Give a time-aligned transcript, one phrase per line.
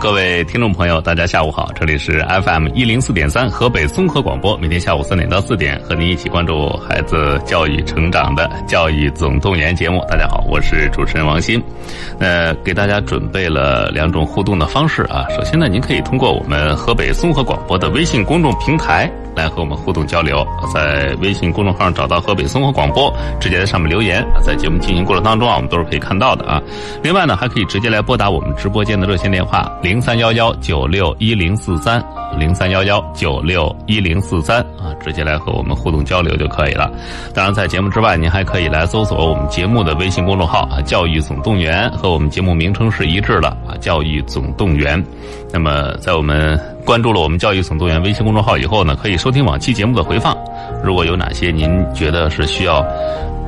[0.00, 10.02] 各位听众朋友，大家下午好，这里是 FM 一零四点三河北综合广播，每天下午三点到四点，和您一起关注孩子教育成长的《教育总动员》节目。
[10.08, 11.62] 大家好，我是主持人王鑫，
[12.18, 15.26] 呃，给大家准备了两种互动的方式啊。
[15.36, 20.42] 首先呢，您可以通过我们河北综合广播的微信公众平台来和我们互动交流，
[20.72, 26.58] 在微信公众号上找到河北综合广播，直接在上面留言，在节目进行过程当中啊，我们都是可以看到的啊。
[27.02, 32.00] 另外呢，还可以直接来拨打我们直播间的热线电话零三幺幺九六一零四三
[32.38, 36.88] 零三幺幺九六一零四三啊，直接来和我们互动交流就可以了。
[37.34, 45.04] 当然，在节目之外，您还可以来搜索我们节目的微信公众号啊，“教育总动员”和我们节目名称是一致的啊，“教育总动员”。
[45.52, 50.38] 那么，在我们关注了我们“教育总动员”微信公众号以后呢，可以收听往期节目的回放。
[50.84, 52.80] 如果有哪些您觉得是需要，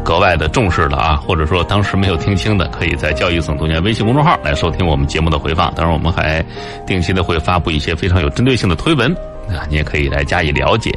[0.04, 5.72] 格外的重视的啊，或者说当时没有听清的，可以在“教育总动员”微信公众号来收听我们节目的回放。
[5.74, 6.44] 当然，我们还
[6.86, 9.12] 定期的会发布一些非常有针对性的推文
[9.48, 10.90] 啊，你也可以来加以了解。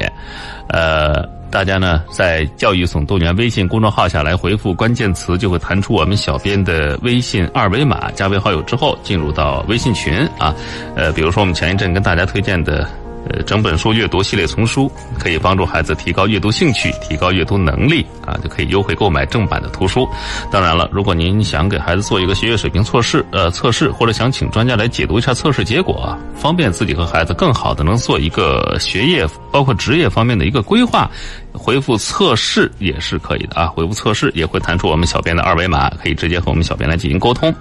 [0.68, 10.54] 呃，大家呢在“教育总动员”微信公众号下来回复关键词，就会弹出我们小编的微信二维码，加为好友之后进入到微信群啊。
[10.96, 12.88] 呃，比如说我们前一阵跟大家推荐的。
[13.28, 20.08] 呃，整本书阅读系列丛书可以帮助孩子提高阅读兴趣、提高阅读能力啊，就可以优惠购买正版的图书。
[20.50, 31.10] 当然了，如果您想给孩子做一个学业水平测试，呃，测试或者想请专家来解读一下测试结果，方便自己和孩子更好的能做一个学业包括职业方面的一个规划。
[31.56, 37.52] 回复测试也是可以的啊，回复测试也会弹出我们小编的二维码，可以直接和我们小编来进行沟通。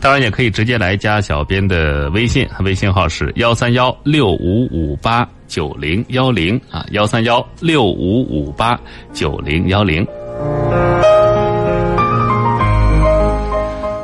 [0.00, 8.78] 当然，也可以直接来加小编的微信，微信号是幺三幺六五五八九零幺零啊，幺三幺六五五八
[9.12, 10.06] 九零幺零。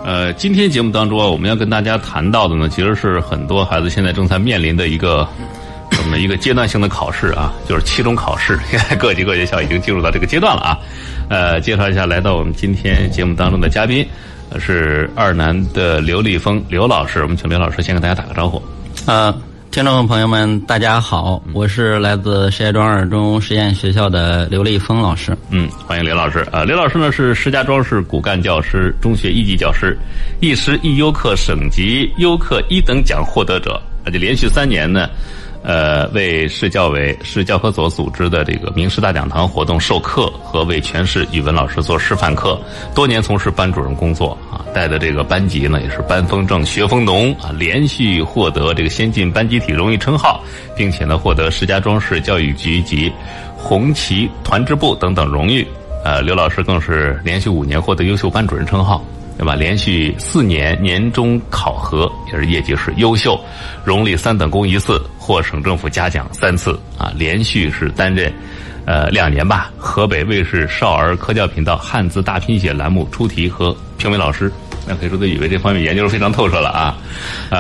[0.05, 5.27] 呃，今天节目当中啊，我们要跟大家谈到的呢，其实是很多孩子现在正在面临的一个。
[5.99, 8.59] 我们一个阶段性的考试啊， 就是期中考试。
[8.71, 10.79] 现 在各级各学校已经进入到这个阶段了啊。
[11.29, 14.07] 呃，介绍一下来到我们今天节目当中的嘉宾，
[14.61, 17.23] 是二南的刘立峰刘老师。
[17.23, 18.63] 我们请刘老师先跟大家打个招呼。
[19.07, 19.35] 呃，
[19.73, 25.37] 听众朋友们，大家好，我是来自石家庄二中实验学校的刘立峰老师。
[25.51, 26.47] 嗯，欢迎刘老师。
[26.53, 29.99] 呃，刘老师呢是石家庄市骨干教师、中学一级教师，
[30.41, 35.11] 一师一优课省级优课一等奖获得者，而且连续三年呢。
[35.67, 42.57] 呃，为市教委、市教科所组织的这个名师大讲堂活动授课和为全市语文老师做示范课，
[42.95, 50.41] 多年从事班主任工作啊，带的这个班级呢也是班风正、学风浓啊，连续获得这个先进班集体荣誉称号，
[50.77, 53.13] 并且呢获得石家庄市教育局及
[53.57, 55.67] 红旗团支部等等荣誉。
[56.05, 59.05] 呃，刘老师更是连续五年获得优秀班主任称号。
[59.39, 59.55] 对吧？
[59.55, 63.39] 连续四年年终考核也是业绩是优秀，
[63.85, 67.13] 荣立三等功一次，获省政府嘉奖三次啊！
[67.17, 68.33] 连续是担任，
[68.87, 74.51] 呃两年吧，河北卫视少儿科教频道汉字大拼写栏目出题和评委老师。
[74.89, 76.97] 那可以说对语文这方面研究非常透彻了啊！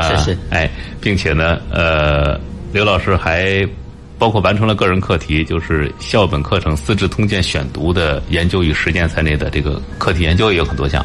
[0.09, 0.39] 谢谢。
[0.49, 0.71] 哎，
[1.01, 2.41] 并且呢，呃，
[2.73, 3.69] 刘老师还
[4.17, 11.05] 包括完成了个人课题，就是校本课程《资治通鉴》选读的研究与实践在内的这个课题研究也有很多项。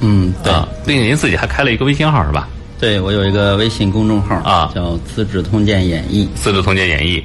[0.00, 0.52] 嗯，对，
[0.86, 2.48] 并且您自己还开了一个微信号是吧？
[2.78, 6.26] 对，我有一个微信公众号啊，叫《资治通鉴演义》。
[6.34, 7.22] 《资治通鉴演义》，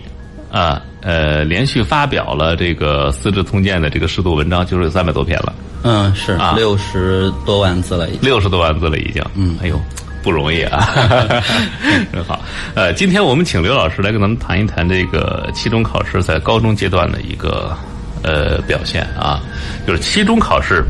[0.57, 5.53] 啊，呃，连续发表了这个《资治通鉴》的这个适度文章，就是有三百多篇了。
[5.84, 9.22] 嗯，是六十多万字了，已经六十多万字了，已经。
[9.36, 9.81] 嗯，哎呦，
[10.24, 10.88] 不容易啊！
[12.13, 12.40] 真 好。
[12.75, 17.75] 呃，今天我们请刘老师来跟咱们谈一谈这个期中考试在高中阶段的一个
[18.24, 19.41] 呃表现啊，
[19.86, 20.86] 就是期中考试。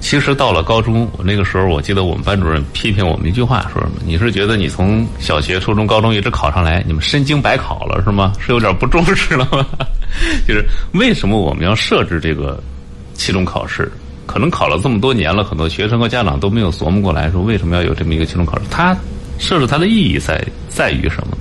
[0.00, 3.96] 其实到了高中，我那个时候我记得我们班主任批评我们一句话，说什么？
[4.04, 8.32] 你是觉得你从小学、初中、高中一直考上来，你们身经百考了是吗？
[8.40, 9.66] 是有点不重视了吗？
[10.46, 12.60] 就是为什么我们要设置这个
[13.14, 13.90] 期中考试？
[14.26, 18.64] 可能考了这么多年了，很多学生和家长都没有琢磨过来，说为什么要有这么一个期中考试？
[18.70, 18.96] 它
[19.38, 21.36] 设置它的意义在在于什么？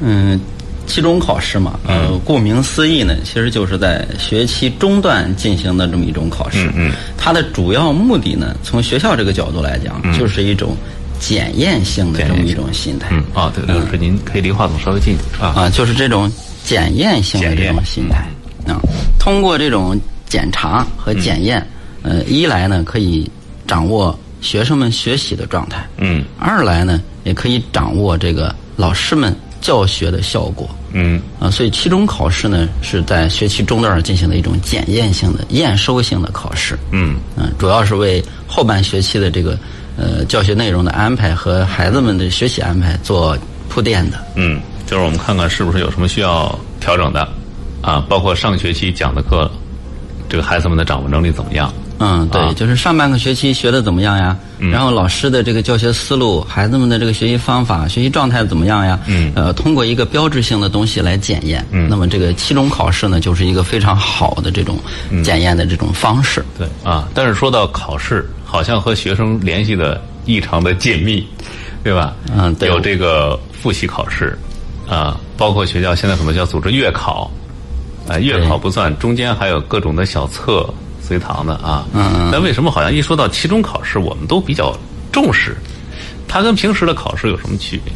[0.00, 0.40] 嗯。
[0.86, 6.70] 期中考试嘛，呃，顾名思义呢，其实就是在学期中段进行的这么一种考试。
[6.74, 10.76] 嗯，它的主要目的呢，从学校这个角度来讲，就是一种
[11.18, 13.08] 检验性的这么一种心态。
[13.10, 15.52] 嗯，啊，对，刘老师，您可以离话筒稍微近一点啊。
[15.62, 16.30] 啊，就是这种
[16.64, 18.24] 检验性的这种心态
[18.72, 18.80] 啊，
[19.18, 19.98] 通过这种
[20.28, 21.64] 检查和检验，
[22.02, 23.30] 呃，一来呢可以
[23.66, 25.84] 掌握学生们学习的状态。
[25.98, 26.24] 嗯。
[26.38, 29.34] 二来呢，也可以掌握这个老师们。
[29.60, 31.20] 教学的效果，嗯。
[31.40, 37.16] 啊，所以期中考试呢是在学期中段进行的一种检验性的、验收性的考试，嗯。
[37.36, 39.58] 嗯，主要是为后半学期的这个
[39.96, 43.36] 呃教学内容的安排和孩子们的学习安排做
[43.68, 44.18] 铺垫的。
[44.34, 47.28] 嗯，就是我们看看是不是有什么需要调整的，
[47.82, 49.50] 啊，包括上学期讲的课，
[50.28, 51.72] 这个孩子们的掌握能力怎么样？
[51.98, 54.36] 嗯，对，啊就是上半个学期学的怎么样呀？
[54.58, 58.98] 嗯然后老师的这个教学思路，孩子们的这个学习方法、学习状态怎么样呀？
[59.06, 61.64] 嗯呃，通过一个标志性的东西来检验。
[61.70, 64.78] 嗯那么这个期中考试呢，就是一个非常好的这种
[65.10, 66.44] 嗯检验的这种方式。
[66.58, 71.26] 对啊，但是说到考试，好像和学生联系的异常的紧密，
[71.84, 72.14] 对吧？
[72.34, 74.38] 嗯对有这个复习考试，
[74.88, 77.30] 啊，包括学校现在很多叫组织月考，
[78.08, 80.68] 啊，月考不算，中间还有各种的小测
[81.06, 81.86] 随堂的啊。
[81.94, 84.76] 嗯嗯但为什么好像一说到期中考试，我们都比较
[85.12, 85.56] 重视？
[86.26, 87.92] 它跟平时的考试有什么区别？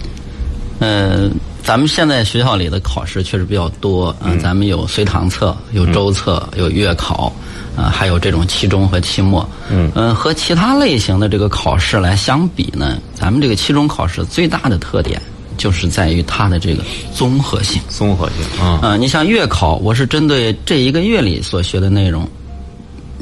[0.78, 1.28] 呃，
[1.62, 7.30] 咱们现在学校里的考试确实比较多，嗯、咱们有随堂测，有周测，有月考，
[7.76, 9.46] 啊、还有这种期中和期末。
[9.70, 15.20] 嗯，呃，和其他类型的这个考试来相比呢，咱们这个期中考试最大的特点
[15.58, 16.82] 就是在于它的这个
[17.14, 17.82] 综合性。
[17.90, 22.26] 综合性啊，呃，你像月考，我是针对这一个月里所学的内容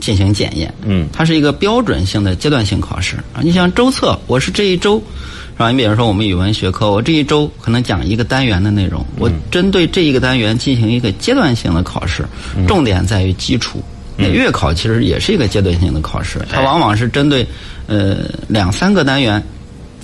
[0.00, 0.72] 进行检验。
[0.82, 3.40] 嗯它是一个标准性的阶段性考试啊。
[3.42, 5.02] 你像周测，我是这一周，
[5.52, 5.70] 是吧？
[5.70, 12.24] 你比如说我们语文学科，我这一周可能讲一个单元的内容，我针对这一个单元进行一个阶段性的考试，
[12.66, 13.82] 重点在于基础。
[14.16, 17.46] 那月考其实也是一个阶段性的考试，它往往是针对
[17.86, 19.40] 呃两三个单元，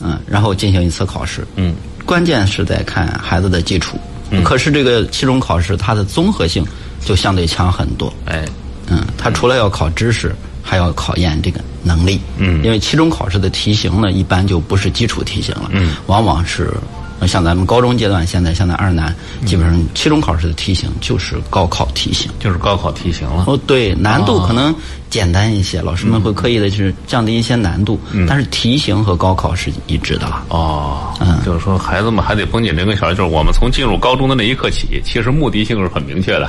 [0.01, 1.45] 嗯、然后进行一次考试。
[1.57, 1.75] 嗯，
[2.07, 3.99] 关键是在看孩子的基础。
[4.43, 6.65] 可是这个期中考试，它的综合性
[7.05, 8.13] 就相对强很多。
[8.27, 8.45] 哎，
[8.89, 12.21] 嗯，它除了要考知识，还要考验这个能力。
[12.39, 12.63] 嗯。
[12.65, 16.73] 因为期中考试的题型呢，一般就不是基础题型了，嗯，往往是
[17.21, 19.47] 呃像咱们高中阶段，现在像咱二南，嗯。
[19.47, 22.31] 基本上期中考试的题型就是高考题型。
[22.41, 23.45] 就是高考题型了。
[23.47, 24.75] 哦，对，难度哦可能
[25.09, 27.99] 简单一些，老师们会刻意的去降低一些难度，
[28.29, 30.45] 但是题型和高考是一致的了。
[30.49, 31.39] 哦，嗯。
[31.45, 36.47] 就是说孩子们还得绷紧这根弦，就是我们从进入高中的那一刻起，其实目的性是很明确的，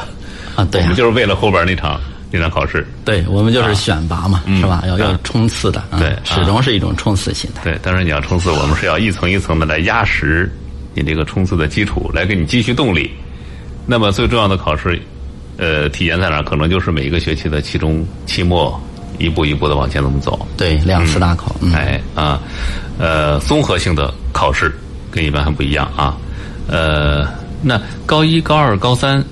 [0.56, 0.86] 啊，对啊。
[0.86, 2.00] 我们，就是为了后边那场
[2.36, 2.86] 那场考试。
[3.04, 4.84] 对我们就是选拔嘛，是吧？
[4.88, 7.64] 要要啊冲刺的，嗯对啊始终是一种冲刺心态。
[7.64, 10.52] 对，当然你要冲刺，我们是要一层一层的来压实
[10.94, 13.12] 你这个冲刺的基础，来给你积蓄动力。
[13.86, 15.00] 那么最重要的考试，
[15.58, 16.44] 呃，体现在哪儿？
[16.44, 18.80] 可能就是每一个学期的期中、期末，
[19.20, 20.48] 一步一步的往前怎么走。
[20.58, 22.42] 对，两次大考，嗯，哎啊，
[22.98, 24.74] 呃，综合性的考试
[25.12, 26.18] 跟一般还不一样啊。
[26.68, 27.28] 呃，
[27.62, 29.24] 那高一、高二、高三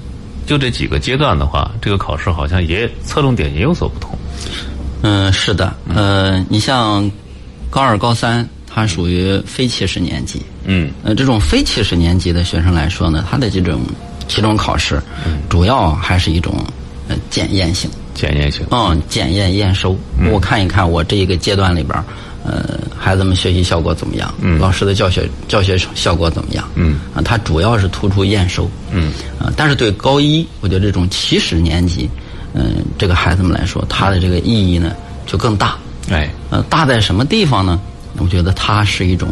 [0.46, 4.18] 就这几个阶段的话，这个考试好像也侧重点也有所不同。
[5.02, 7.10] 嗯，是的，呃，你像
[7.70, 13.82] 高二、高三，它属于非七十年级，嗯呃，这种非七十年级的学生来说呢，他的这种
[14.28, 15.02] 期中考试，
[15.50, 16.56] 主要还是一种
[17.10, 18.66] 呃检验性，检验性。
[18.72, 19.98] 嗯，检验验收。
[20.32, 22.04] 我看一看我这一个阶段里边儿，
[22.44, 24.34] 呃，孩子们学习效果怎么样？
[24.42, 26.68] 嗯老师的教学教学效果怎么样？
[26.76, 28.70] 嗯啊，它主要是突出验收。
[28.92, 32.10] 嗯啊，但是对高一，我觉得这种起始年级，
[32.54, 34.94] 嗯、这个孩子们来说，它的这个意义呢
[35.26, 35.78] 就更大。
[36.10, 37.80] 哎，呃，大在什么地方呢？
[38.18, 39.30] 我觉得它是一种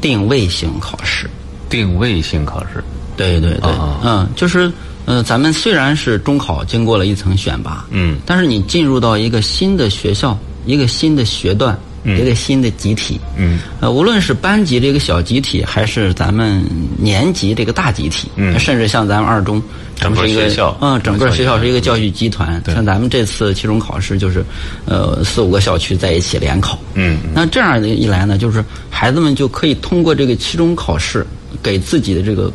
[0.00, 1.28] 定位性考试。
[1.70, 2.84] 定位性考试。
[3.16, 4.70] 对对对，啊嗯，就是
[5.06, 16.62] 呃，咱们虽然是中考经过了一层选拔，嗯但是你进入到一个新的学校、一个新的学段、一个新的集体，嗯，呃，无论是班级这个小集体，还是咱们
[16.98, 18.58] 年级这个大集体，嗯。
[18.58, 19.62] 甚至像咱们二中，
[19.96, 20.76] 整个学校。
[20.82, 22.60] 嗯，整个学校是一个教育育集团。
[22.62, 22.74] 对。
[22.74, 24.44] 像咱们这次期中考试就是，
[24.84, 27.20] 呃，四五个校区在一起联考，嗯。
[27.32, 31.26] 那这样一来呢，就是孩子们就可以通过这个期中考试，
[31.62, 32.52] 给自己的这个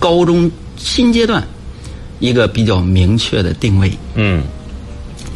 [0.00, 1.40] 高中新阶段
[2.18, 3.92] 一个比较明确的定位。
[4.16, 4.42] 嗯，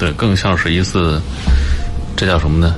[0.01, 1.21] 对，更像是一次，
[2.17, 2.75] 这叫什么呢？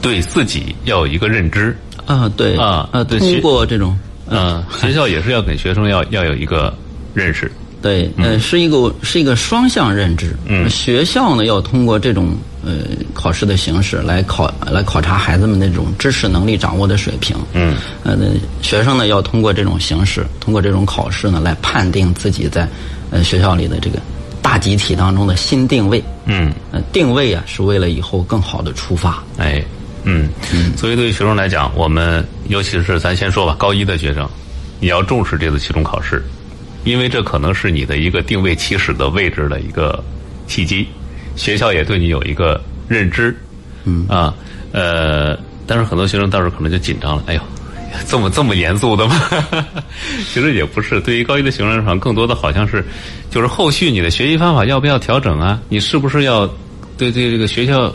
[0.00, 1.76] 对自己要有一个认知。
[2.06, 3.96] 啊，对啊啊，对通过这种
[4.28, 6.72] 啊， 学校也是要给学生要要有一个
[7.14, 7.50] 认识。
[7.80, 10.34] 对，呃，是一个是一个双向认知。
[10.46, 12.78] 嗯学校呢要通过这种呃
[13.14, 17.36] 考试的形式来考来考察孩子们的这种知识能力掌握的水平。
[17.52, 18.26] 嗯，呃，那
[18.62, 22.66] 学生呢要通过这种形式，通过这种考试呢来判定自己在
[23.10, 23.98] 呃学校里的这个
[24.42, 26.02] 大集体当中的新定位。
[26.24, 29.22] 嗯，呃，定位啊是为了以后更好的出发。
[29.36, 29.64] 哎，
[30.10, 34.26] 嗯，所以对于学生来讲，我们尤其是咱先说吧，高一的学生，
[34.80, 36.22] 你要重视这次期中考试，
[36.84, 40.02] 因为这可能是你的一个定位起始的位置的一个
[40.46, 40.86] 契机，
[41.36, 43.36] 学校也对你有一个认知，
[43.84, 44.34] 嗯啊，
[44.72, 47.40] 呃，但是很多学生到时候可能就紧张了，哎呦。
[48.06, 49.18] 这么这么严肃的吗？
[50.30, 51.00] 其实也不是。
[51.00, 52.84] 对于高一的学生来说，更多的好像是，
[53.30, 55.58] 就是后续你的学习方法要不要调整啊？
[55.70, 56.46] 你是不是要
[56.98, 57.92] 对对这个学校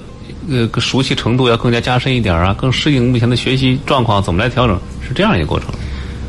[0.50, 4.80] 呃熟悉程度要更加加深一点啊，更适应目前的学习状况，怎么来调整？
[5.08, 5.70] 是这样一个过程。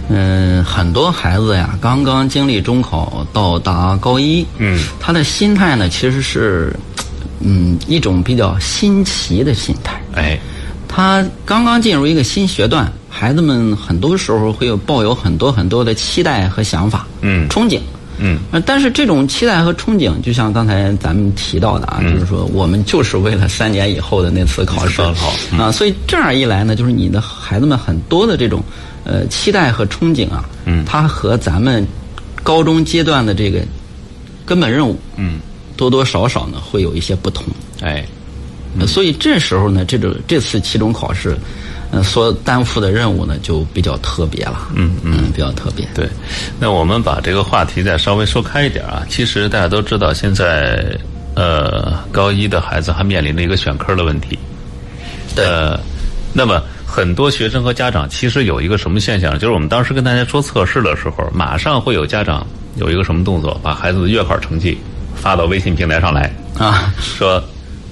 [0.08, 6.76] 嗯，很多孩子呀，刚刚经历中考到达高一，嗯，他的心态呢，其实是，
[7.40, 9.98] 嗯，一种比较新奇的心态。
[10.14, 10.38] 哎，
[10.86, 17.80] 他刚刚进入一个新学段，孩子们很多时候会有抱有很多很多的期待和想法，嗯憧憬。
[18.18, 18.38] 嗯。
[18.50, 25.02] 呃，但是这种期待和憧憬，就像刚才咱们提到的啊，就是说我们就是为了三年以后的那次考试。
[25.58, 28.62] 啊，所以这样一来呢，就是你的孩子们很多的这种
[29.04, 30.84] 呃期待和憧憬啊，嗯。
[30.84, 31.86] 它和咱们
[32.42, 33.60] 高中阶段的这个
[34.44, 35.40] 根本任务嗯，
[35.76, 37.44] 多多少少呢会有一些不同。
[37.80, 38.04] 哎，
[38.78, 41.36] 呃所以这时候呢，这种这次期中考试，
[41.94, 44.68] 呃，所担负的任务呢就比较特别了。
[44.74, 45.86] 嗯嗯，比较特别。
[45.94, 46.08] 对，
[46.58, 49.04] 那我们把这个话题再稍微说开一点啊。
[49.08, 50.98] 其实大家都知道，现在
[51.34, 54.38] 呃高一的孩子还面临着一个选科的问题。
[55.36, 55.78] 对呃，
[56.32, 62.46] 那么很多学生和家长其实有一个什么现象，就是我们当时跟大家说测试的时候，马上会有家长
[62.76, 64.78] 有一个什么动作，把孩子的月考成绩
[65.14, 67.42] 发到微信平台上来，啊，说。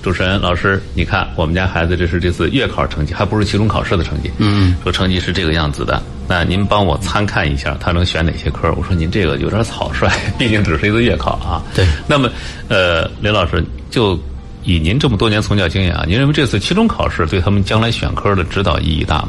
[0.03, 4.31] 主持人老师，你看我们家孩子这是这次月考成绩，还不是期中考试的成绩。
[4.39, 8.73] 嗯，说成绩是这个样子的，那您帮我参看一下，他能选哪些科？
[8.77, 11.63] 我说您这个有点草率， 毕竟只是一个月考啊。
[11.73, 11.87] 对。
[12.09, 12.29] 那么，
[12.69, 14.19] 呃，刘老师，就
[14.65, 19.29] 以您这么多年从教经验啊，您认为这次期中考试对他们将来选科的指导意义大吗？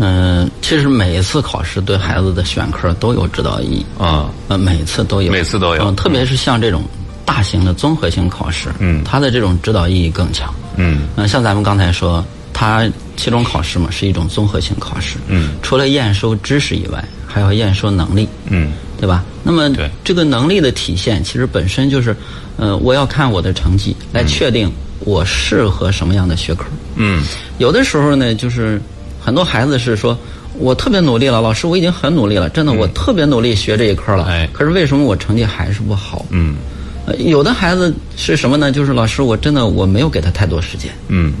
[0.00, 3.86] 嗯，其实每一次考试对孩子的选科都有指导意义。
[3.96, 6.82] 啊、呃，每次都有，每次都有嗯，特别是像这种
[7.28, 9.04] 大型的综合性考试，嗯。
[9.04, 10.50] 它的这种指导意义更强。
[10.76, 11.02] 嗯。
[11.16, 18.72] 嗯、像咱们刚才说，它期中考试嘛是一种综合性考试，嗯，除了验收知识以外，还要验收能力，嗯。
[18.98, 19.22] 对吧？
[19.44, 19.88] 那么对。
[20.02, 22.16] 这个能力的体现，其实本身就是，
[22.56, 26.64] 呃，我要看我的成绩来确定我适合什么样的学科。
[26.96, 27.22] 嗯。
[27.58, 28.80] 有的时候呢，就是
[29.20, 30.18] 很多孩子是说，
[30.54, 34.48] 我特别努力了，老师我已经很努力了，真的我特别努力学这一科了，哎。
[34.52, 36.24] 可是为什么我成绩还是不好？
[36.30, 36.56] 嗯。
[36.56, 36.77] 呃
[37.18, 38.70] 有的孩子是什么呢？
[38.72, 41.32] 就是老师我真的我没有给他太多时间，嗯，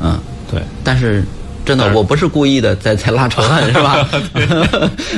[0.00, 0.18] 嗯，
[0.50, 1.22] 对，但是
[1.64, 4.08] 真的我不是故意的在在拉仇恨 是吧？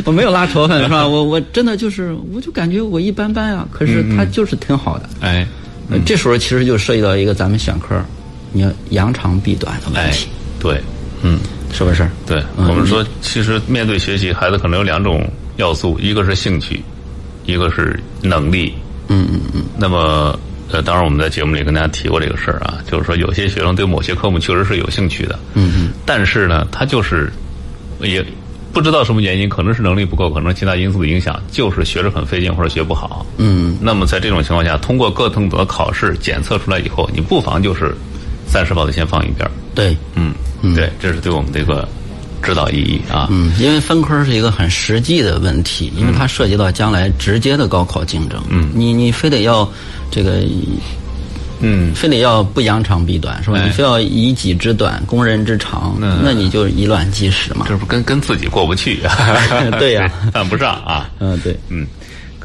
[0.04, 1.06] 我没有拉仇恨是吧？
[1.06, 5.08] 我我真的就是我就感觉我一般般啊，可是他就是挺好的。
[5.20, 5.46] 哎
[5.90, 7.98] 呃这时候其实就涉及到一个咱们选科，
[8.52, 10.28] 你要扬长避短的问哎题，，
[10.60, 10.80] 对，
[11.22, 11.38] 嗯。
[11.70, 12.08] 是不是？
[12.26, 16.82] 对，嗯我们说，其实面对学习，孩子可能有两种要素，一个是兴趣，
[17.44, 18.72] 一个是能力。
[19.08, 20.38] 嗯嗯嗯，那么，
[20.70, 27.32] 呃，当然我们在节目里跟大家提过这个事儿啊，就是说有些学生对某些科目确实是有兴趣的，嗯嗯，但是呢，他就是
[28.00, 28.24] 也
[28.72, 33.24] 不知道什么原因，可能是能力不够，可能其他因素的影响，就是学着很费劲或者学不好。
[33.38, 37.94] 嗯，那么在这种情况下，通过各层的考试检测出来以后，你不妨就是
[38.46, 39.50] 暂时把它先放一边儿。
[39.74, 40.34] 对，嗯，
[40.74, 41.88] 对，这是对我们这个
[42.42, 43.28] 指导意义啊。
[43.30, 48.42] 嗯，因为分科是一个很实际的问题，因为它涉及到将来直接的高考竞争。
[48.48, 49.68] 嗯，你你非得要
[50.10, 50.42] 这个，
[51.60, 53.58] 嗯，非得要不扬长避短是吧？
[53.58, 57.66] 哎你非要以己之短攻人之长，那那你就以卵击石嘛。
[57.68, 59.14] 这不跟跟自己过不去啊？
[59.78, 61.10] 对呀 犯不上啊。
[61.18, 61.86] 嗯，对，嗯，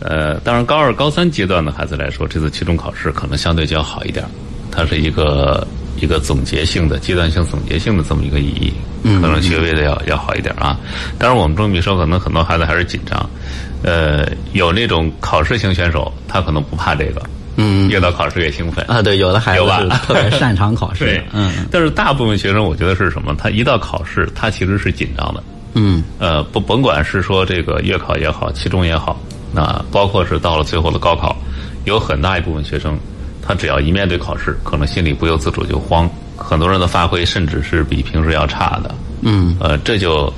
[0.02, 4.30] 呃，当然高二、高三阶段的孩子来说，这次期中考试可能相对较好一点儿，
[4.72, 5.66] 它是一个
[6.04, 10.78] 一个总结性的、阶段性总结性的这么一个意义，嗯可能学位的要要好一点啊。
[11.18, 13.30] 当然，我们这么一说，可能很多孩子还是紧张。
[13.84, 17.22] 呃，有那种考试型选手，他可能不怕这个，
[17.58, 19.66] 嗯越到考试越兴奋啊，对，有的孩子
[20.06, 23.34] 特别 擅长考试对，，嗯但是大部分学生，我觉得是什么？
[23.38, 25.44] 他一到考试，他其实是紧张的。
[25.76, 29.20] 嗯呃，不甭管是说这个月考也好，期中也好，
[29.54, 31.36] 那包括是到了最后的高考，
[31.86, 32.98] 有很大一部分学生，
[33.46, 38.96] 他只要一面对考试，可能心里不由自主就慌，很多人的发挥甚至是比平时要差的。
[39.22, 40.32] 嗯，呃，这就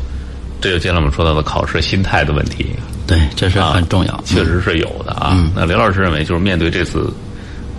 [0.59, 2.67] 这就接着我们说到的考试心态的问题，
[3.07, 4.23] 对，这是啊很重要。
[4.25, 5.37] 确实是有的啊。
[5.55, 7.11] 那刘老师认为，就是面对这次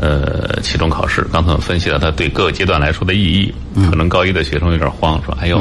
[0.00, 3.54] 呃期中考试，刚才我们分析了他对各个阶段来说的意义，
[3.90, 5.60] 可能高一的学生有点慌，说：“哎呦，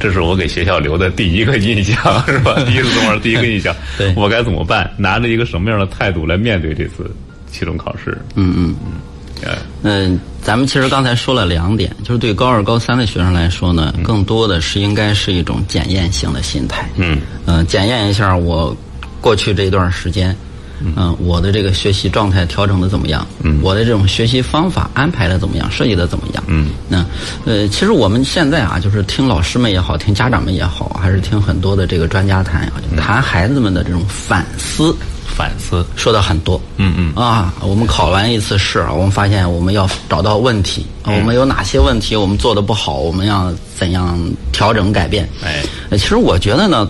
[0.00, 1.96] 这是我给学校留的第一个印象，
[2.26, 2.54] 是吧？
[2.66, 4.90] 第一次中考第一个印象， 对我该怎么办？
[4.96, 7.10] 拿着一个什么样的态度来面对这次
[7.50, 8.92] 期中考试？”嗯嗯嗯。
[9.40, 16.90] 呃，嗯，咱们其实刚才说了两点，就是对高二、高三的学生来说呢，更多的是应该是一种检验性的心态。
[16.96, 18.76] 嗯嗯、检验一下我
[19.20, 20.36] 过去这一段时间，
[20.80, 23.24] 嗯、我的这个学习状态调整的怎么样？
[23.44, 25.70] 嗯，我的这种学习方法安排的怎么样？
[25.70, 26.42] 设计的怎么样？
[26.48, 27.06] 嗯，那
[27.44, 34.92] 呃，其实我们现在啊，就是听老师们也好，听家长们也好，还是听很多的这个专家谈啊，就谈孩子们的这种反思。
[35.36, 36.60] 反思，说的很多。
[36.76, 44.18] 嗯嗯啊，我们考完一次试，我们发现我们要找到问题，嗯我们有哪些问题我们做的不好，我们要怎样
[44.52, 45.28] 调整改变？
[45.44, 46.88] 哎，呃其实我觉得呢，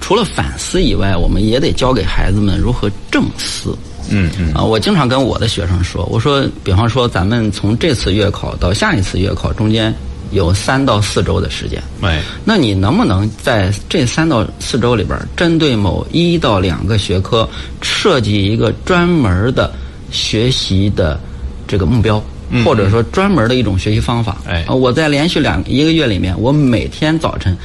[0.00, 3.76] 除了反思以外，我们也得教给孩子们如何正思。
[4.10, 9.94] 嗯嗯啊，我经常跟我的学生说，我说，比方说咱们从这次月考到下一次月考中间
[10.30, 17.48] 有三到四周的时间，哎，那你能不能在这三到四周里边，针对某一到两个学科
[17.82, 19.72] 设计一个专门的
[20.10, 21.18] 学习的
[21.66, 22.22] 这个目标，
[22.64, 24.38] 或者说专门的一种学习方法？
[24.46, 27.56] 哎啊我在连续两一个月里面，我每天早晨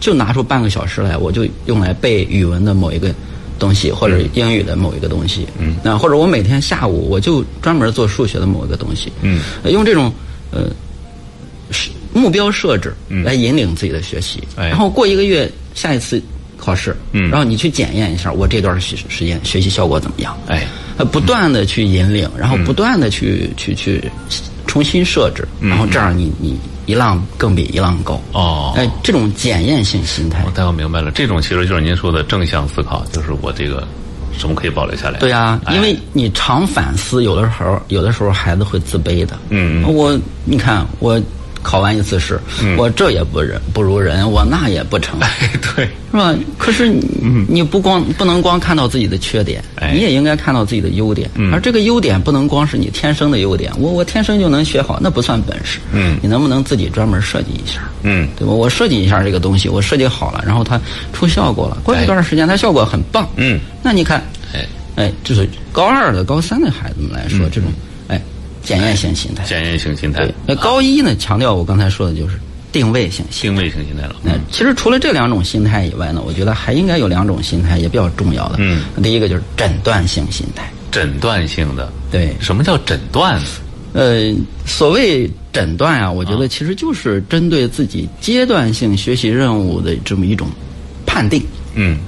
[0.00, 3.14] 就拿出半个小时来，我就用来背语文的某一个。
[3.58, 10.12] 东西或者英语的某一个东西，嗯，那或者我每天下午我就专门做数学的某一个东西，嗯呃，用这种
[10.50, 10.64] 呃
[11.70, 12.94] 是目标设置
[13.24, 16.20] 来引领自己的学习，然后过一个月下一次
[16.56, 17.28] 考试，嗯。
[17.30, 24.02] 然后你去检验一下我这段时时间学习效果怎么样，哎，呃，不断的去引领，然嗯后不断的去、去去
[24.66, 30.42] 重新设置，然后这样你你一浪更比一浪高，哦，哎，这种检验性心态。
[30.46, 33.86] 我，大概明白了，这种其实就是您说的正向思考，就是我这个
[34.38, 35.18] 什么可以保留下来？
[35.18, 35.74] 对呀、哎。
[35.74, 39.36] 因为你常反思，有的时候有的时候孩子会自卑的。
[39.50, 39.94] 嗯嗯。
[39.94, 41.20] 我你看我
[41.66, 42.38] 考完一次试，
[42.78, 45.18] 我这也不人不如人，我那也不成，
[45.74, 46.32] 对，是吧？
[46.56, 49.90] 可是你、你不光不能光看到自己的缺点，哎。
[49.92, 51.28] 你也应该看到自己的优点。
[51.52, 55.80] 而这个优点不能光是你天生的优点，我我天生就能学好，那不算本事。
[55.92, 56.16] 嗯。
[56.22, 57.80] 你能不能自己专门设计一下？
[58.02, 58.28] 嗯。
[58.38, 58.54] 对吧？
[58.54, 60.80] 我设计一下这个东西，我设计好了，然后它
[61.12, 63.28] 出效果了，过一段时间它效果很棒。
[63.34, 64.22] 嗯，那你看，
[64.54, 67.95] 哎，哎，就是高二的、高三的孩子们来说，这种哎
[68.66, 69.44] 检验性心态。
[69.44, 72.38] 检验性心态对，，那高一呢，强调我刚才说的就是
[72.72, 74.16] 定位性心定位性心态了。
[74.24, 74.32] 态。
[74.32, 78.56] 哎，其实除了这两种心态以外呢，我觉得还应该有两种心态也比较重要的。
[78.58, 80.70] 嗯，第一个就是诊断性心态。
[80.90, 83.40] 诊断性的，对，什么叫诊断？
[83.92, 84.34] 呃，
[84.66, 90.48] 所谓诊断啊，我觉得其实就是针对自己阶段性学习任务的这么一种
[91.06, 91.42] 判定。
[91.74, 91.98] 嗯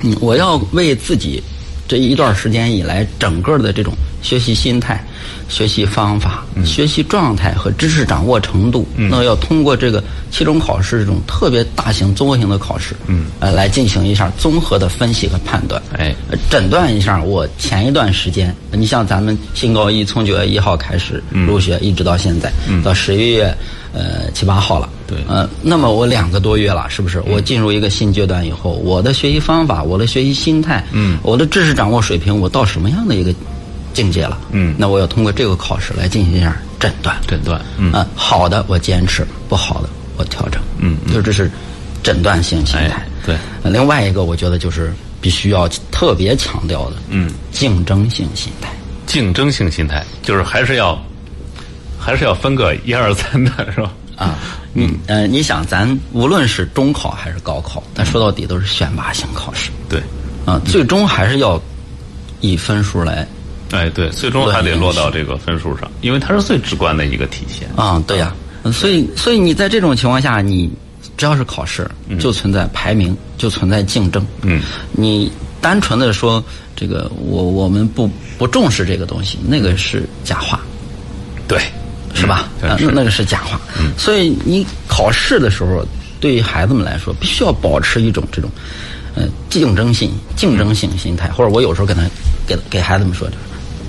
[0.00, 1.42] 嗯，我要为自己
[1.88, 3.92] 这一段时间以来整个的这种
[4.26, 5.00] 学习心态、
[5.48, 15.80] 学习方法、学习状态和知识掌握程度，那要通过这个期中考试这种特别大型综合性的考试，嗯，呃，来进行一下综合的分析和判断。
[15.92, 16.12] 哎。
[16.28, 22.50] 呃诊断一下我前一段时间，你像咱们新高一从九月一号开始入学，一直到现在，
[22.82, 23.54] 到十一月
[23.92, 24.88] 呃七八号了。
[25.06, 25.18] 对。
[25.28, 27.22] 呃，那么我两个多月了，是不是？
[27.26, 31.18] 我进入一个新阶段以后，我的学习方法，我的学习心态，嗯。
[31.22, 33.32] 我的知识掌握水平，我到什么样的一个
[33.96, 34.38] 境界了？
[34.52, 37.16] 嗯那我要通过这个考试来进行一下诊断。
[37.26, 40.60] 诊断，嗯啊，好的我坚持，不好的我调整。
[40.78, 41.50] 嗯就这是
[42.02, 42.88] 诊断性心态。
[42.88, 48.70] 哎对呃另外一个我觉得就是必须要特别强调的，嗯，竞争性心态。
[49.06, 51.00] 竞争性心态就是还是要
[51.98, 53.90] 还是要分个一二三的 是吧？
[54.16, 54.38] 啊，
[54.72, 60.00] 你呃，你想，咱无论是中考还是高考，但说到底都是选拔性考试对，
[60.44, 61.60] 啊，最终还是要
[62.40, 63.26] 以分数来
[63.72, 67.68] 哎对，最终还得落到这个分数上，因为它是最直观的一个体现。
[67.76, 70.70] 啊，对呀、呃所以所以你在这种情况下，你
[71.16, 74.26] 只要是考试，就存在排名，就存在竞争。
[74.42, 74.60] 嗯，
[74.92, 76.42] 你单纯的说
[76.74, 80.60] 这个，我我们不不重视这个东西，那个是假话。
[81.46, 81.60] 对，
[82.14, 82.48] 是吧？
[82.60, 83.60] 那那个是假话。
[83.96, 85.86] 所以你考试的时候，
[86.18, 88.50] 对于孩子们来说，必须要保持一种这种，
[89.14, 92.02] 呃，竞争性、竞争性心态，或者我有时候跟他
[92.48, 93.42] 给给孩子们说，就是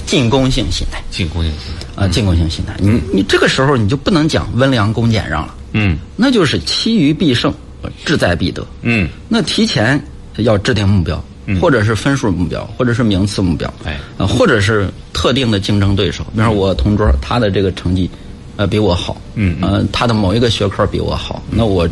[0.08, 1.04] 进攻性心态。
[1.12, 2.04] 进攻性心态。
[2.04, 2.74] 啊，进攻性心态。
[2.80, 5.98] 你你这个时候你就不能讲温良恭俭让了，嗯。
[6.16, 8.66] 那就是其余必胜，呃志在必得。
[8.82, 10.02] 嗯，那提前
[10.38, 11.24] 要制定目标，
[11.62, 14.00] 或者是分数目标，或者是名次目标，哎。
[14.18, 16.24] 呃，或者是特定的竞争对手。
[16.34, 18.10] 比方说，我同桌他的这个成绩，
[18.56, 21.88] 呃，比我好，嗯呃，他的某一个学科比我好，那我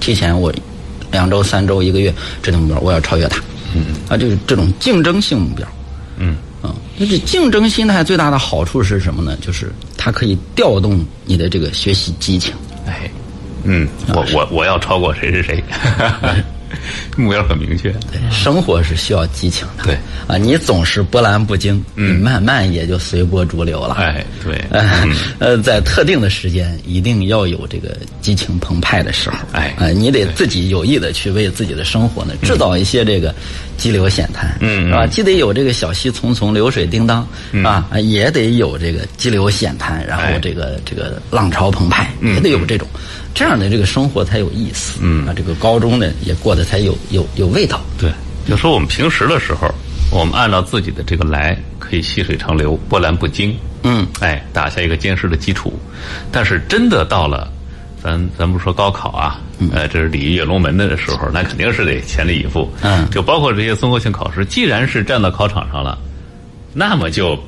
[0.00, 0.52] 提前我
[1.12, 3.40] 两周、三周、一个月制定目标，我要超越他，
[3.74, 5.68] 嗯，啊，就是这种竞争性目标，
[6.16, 6.34] 嗯。
[6.34, 6.49] 啊，
[7.00, 9.34] 那这竞争心态最大的好处是什么呢？
[9.40, 12.52] 就是它可以调动你的这个学习激情。
[12.86, 13.10] 哎，
[13.64, 15.64] 嗯，我我我要超过谁谁谁，
[17.16, 17.90] 目标很明确。
[18.12, 19.84] 对生活是需要激情的。
[19.84, 23.94] 对啊，你总是波澜不惊，你慢慢也就随波逐流了。
[23.94, 25.08] 哎，对，呃，
[25.38, 29.38] 呃，在特定的时间，一定要有这个激情澎湃的时候。
[29.52, 33.34] 哎呃，你得自己有意的去为自己的生活呢制造一些这个
[33.80, 35.06] 激流险滩，嗯是吧？
[35.06, 37.26] 既得有这个小溪淙淙，流水叮当，
[37.64, 42.86] 啊，也得有这个激流险滩，然后哎这个这个浪潮澎湃，也得有这种，
[43.34, 44.98] 这样的这个生活才有意思。
[45.00, 47.80] 嗯啊，这个高中呢也过得才有有有味道。
[47.96, 48.12] 对，
[48.46, 49.74] 就说我们平时的时候，
[50.12, 53.56] 我们按照自己的这个来，可以细水长流，波澜不惊。
[53.82, 55.72] 嗯，哎，打下一个坚实的基础。
[56.30, 57.50] 但是真的到了，
[58.02, 59.40] 咱咱不说高考啊，
[59.72, 62.70] 呃，这是鲤鱼跃龙门的时候，那肯定是得全力以赴。
[62.82, 65.98] 嗯就包括这些综合性考试，既然是站到考场上了，
[66.72, 67.38] 那么就，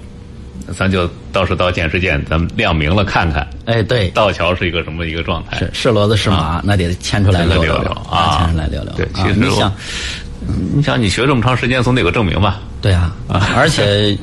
[0.77, 5.59] 咱就到时到见识见，咱们亮明了看看，哎，对，道桥是一个什么一个状态。
[5.59, 8.93] 是是骡子是马，那得牵出来来溜聊聊啊牵出来溜溜。
[8.95, 9.73] 对，啊其实我你想，
[10.75, 12.61] 你想，你学这么长时间，总得有个证明吧？
[12.81, 13.15] 对啊，
[13.57, 14.17] 而且呃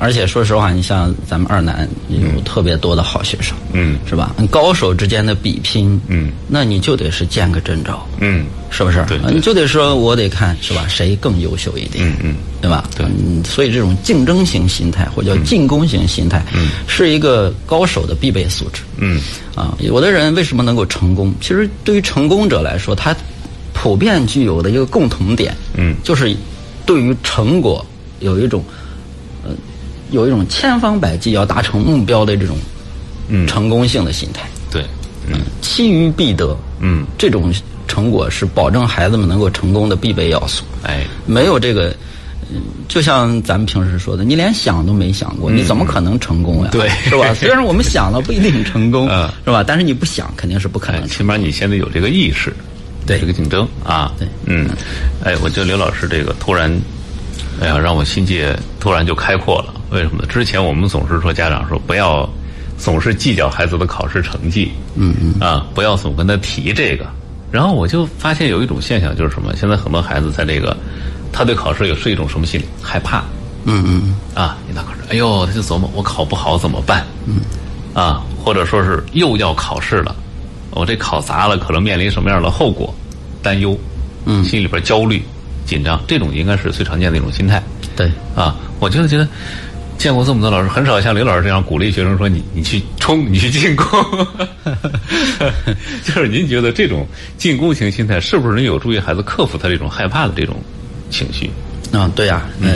[0.00, 4.34] 而且说实话，你像咱们二南有特别多的好学生，嗯是吧？
[4.50, 9.04] 高手之间的比拼，嗯，那你就得是见个真招，嗯是不是？
[9.06, 10.86] 对啊你就得说我得看是吧？
[10.88, 12.88] 谁更优秀一点，嗯嗯，对吧？
[12.96, 18.82] 对嗯，所以这种竞争型心态或者叫进攻型心态，嗯，是一个高手的必备素质。
[18.96, 19.20] 嗯
[19.54, 21.34] 啊，有的人为什么能够成功？
[21.40, 23.14] 其实对于成功者来说，他
[23.74, 26.34] 普遍具有的一个共同点，嗯就是
[26.86, 27.84] 对于成果
[28.20, 28.81] 有一种呃
[30.12, 32.56] 有一种千方百计要达成目标的这种
[33.28, 34.82] 嗯，成功性的心态，对，
[35.26, 36.56] 嗯其于必得。
[36.80, 37.52] 嗯，这种
[37.88, 40.64] 成果是保证孩子们能够成功的必备要素。
[40.82, 41.94] 哎，没有这个，
[42.50, 46.70] 嗯就像咱们平时说的，你连想都没想过，你怎么可能成功呀？
[46.72, 47.32] 对是吧？
[47.38, 49.64] 虽然我们想了不一定成功，嗯是吧？
[49.66, 51.08] 但是你不想肯定是不可哎，能。
[51.08, 52.52] 起码你现在有这个意识，
[53.06, 54.68] 对这个竞争啊，对嗯，
[55.24, 56.70] 哎，我觉得刘老师这个突然，
[57.60, 59.74] 哎呀，让我心界突然就开阔了。
[59.92, 60.26] 为什么呢？
[60.28, 62.28] 之前我们总是说家长说不要
[62.78, 67.06] 总是计较孩子的考试成绩，嗯嗯啊，不要总跟他提这个。
[67.50, 69.54] 然后我就发现有一种现象，就是什么？
[69.54, 70.74] 现在很多孩子在这个，
[71.30, 72.64] 他对考试有是一种什么心理？
[72.82, 73.22] 害怕
[73.64, 74.56] 嗯嗯啊！
[74.70, 77.04] 一到考试，哎呦，他就琢磨我考不好怎么办？
[77.26, 77.42] 嗯，
[77.94, 80.16] 啊，或者说是又要考试了，
[80.70, 82.92] 我这考砸了，可能面临什么样的后果？
[83.42, 83.78] 担忧，
[84.24, 85.22] 嗯心里边焦虑、
[85.66, 87.62] 紧张，这种应该是最常见的一种心态。
[87.94, 89.28] 对，啊，我觉得觉得
[90.02, 93.86] 见过这么多老师，很少像刘老师这样鼓励学生说你你去冲，你去进攻。
[96.02, 97.06] 就是您觉得这种
[97.38, 100.56] 进攻型心态是不是能有助于孩子克服他这种害怕的这种
[101.08, 101.48] 情绪？
[101.92, 102.70] 啊，对呀、呃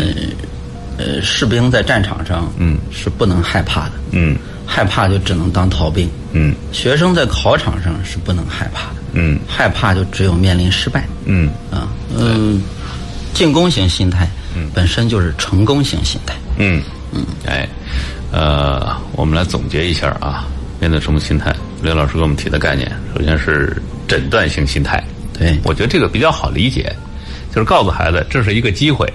[0.98, 2.78] 呃，士兵在战场上，嗯。
[2.92, 4.36] 是不能害怕的，嗯。
[4.64, 6.08] 害怕就只能当逃兵。
[6.30, 6.54] 嗯。
[6.70, 9.36] 学生在考场上是不能害怕的，嗯。
[9.48, 11.04] 害怕就只有面临失败。
[11.24, 11.50] 嗯。
[11.72, 12.62] 啊，嗯，
[13.34, 14.30] 进攻型心态，
[14.72, 16.36] 本身就是成功型心态。
[16.58, 16.80] 嗯
[17.12, 17.68] 嗯，哎，
[18.32, 20.46] 呃，我们来总结一下啊，
[20.80, 21.54] 面对什么心态？
[21.82, 25.02] 刘老师给我们提的概念，首先是诊断性心态。
[25.38, 26.90] 对我觉得这个比较好理解，
[27.54, 29.06] 就是告诉孩子这是一个机会，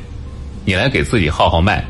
[0.65, 1.84] 你来给自己号号脉，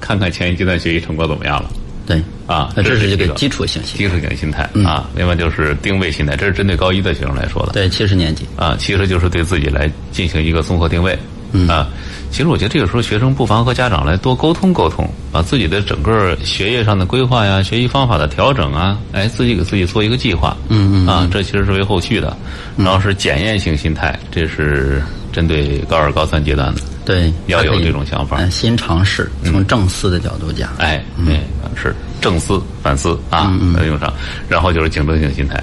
[0.00, 1.70] 看看前一阶段学习成果怎么样了
[2.06, 2.70] 对，啊。
[2.76, 4.08] 那这是一个基础性心基。
[4.08, 5.08] 础性心态啊。
[5.16, 7.72] 另外就是定位心态，这是针对高一的学生来说的。
[7.72, 8.46] 对，七十年级。
[8.56, 11.18] 啊，其实就是对自己来进行一个综合定位。
[11.52, 11.88] 嗯啊，
[12.34, 20.56] 其实我觉得这个时候学生不妨和家长来多沟通沟通，把自己的整个学业上的规划呀、学习方法的调整啊，哎，自己给自己做一个计划。
[20.68, 22.36] 嗯嗯啊，这其实是为后续的。
[22.76, 25.00] 然后是检验性心态，这是
[25.32, 26.80] 针对高二、高三阶段的。
[27.04, 30.68] 对，要有这种想法呃新尝试，从正思的角度讲。
[30.78, 31.40] 哎，哎，
[31.80, 34.12] 是正思反思啊，来用上。
[34.48, 35.62] 然后就是竞争性心态，就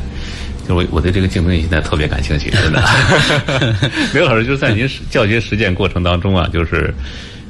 [0.74, 2.82] 我我对这个竞争性心态特别感兴趣，真的。
[4.14, 6.94] 刘老师，就在您教学实践过程当中啊，就是，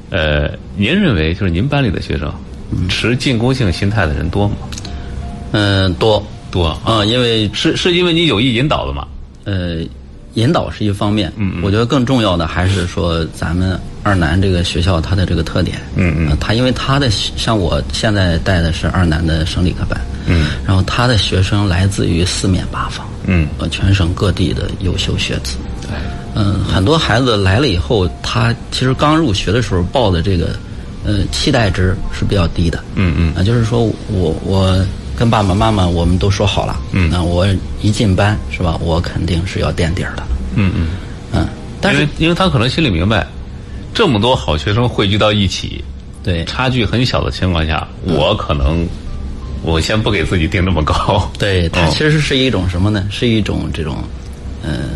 [0.09, 2.33] 呃，您认为就是您班里的学生
[2.89, 4.55] 持进攻性心态的人多吗？
[5.53, 9.05] 嗯、多多啊，啊、因为是是因为你有意引导的吗？
[9.43, 9.79] 呃，
[10.35, 25.57] 引导是一方面，嗯嗯我觉得更重要的还是说咱们二南这个学校它的这个特点，嗯嗯呃它因为它的像我现在带的是二南的省理科班，嗯，然后他的学生来自于四面八方，嗯，呃，全省各地的优秀学子，
[25.91, 25.97] 哎，
[26.35, 30.55] 嗯，很多孩子来了以后，他其实刚入学的时候报的这个，
[31.03, 32.83] 呃，期待值是比较低的。
[32.95, 33.33] 嗯嗯。
[33.35, 37.09] 啊，就是说我我跟爸爸妈妈我们都说好了，嗯。
[37.11, 37.47] 那我
[37.81, 40.23] 一进班是吧，我肯定是要垫底儿的，
[40.55, 40.87] 嗯嗯，
[41.33, 41.47] 嗯，
[41.79, 43.27] 但是因为因为他可能心里明白，
[43.93, 45.83] 这么多好学生汇聚到一起，
[46.23, 46.43] 对。
[46.45, 48.87] 差距很小的情况下，我可能
[49.61, 51.31] 我先不给自己定那么高。
[51.37, 53.05] 对，它哦其实是一种什么呢？
[53.11, 54.03] 是一种这种，
[54.63, 54.89] 嗯、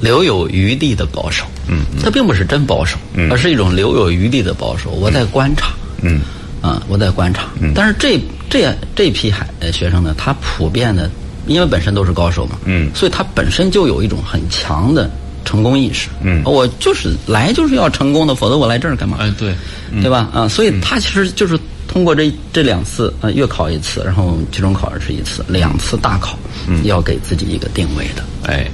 [0.00, 1.44] 留有余地的保守。
[1.68, 4.90] 嗯，它并不是真保守，嗯而是一种留有余地的保守。
[4.90, 6.20] 我在观察，嗯
[6.60, 7.48] 啊，我在观察。
[7.74, 11.10] 但是这这这批孩呃学生呢，他普遍的，
[11.46, 15.10] 因为本身都是高手嘛，嗯所以他本身就有一种很强的
[15.44, 16.08] 成功意识。
[16.20, 19.16] 嗯我就是来就是要成功的，否则我来这儿干嘛？
[19.20, 19.54] 哎对，
[20.02, 20.28] 对吧？
[20.34, 21.58] 啊，所以他其实就是
[21.94, 26.36] 通过这这两次呃月考一次，然后期中考试一次，两次大考，
[26.82, 28.24] 要给自己一个定位的。
[28.42, 28.68] 哎。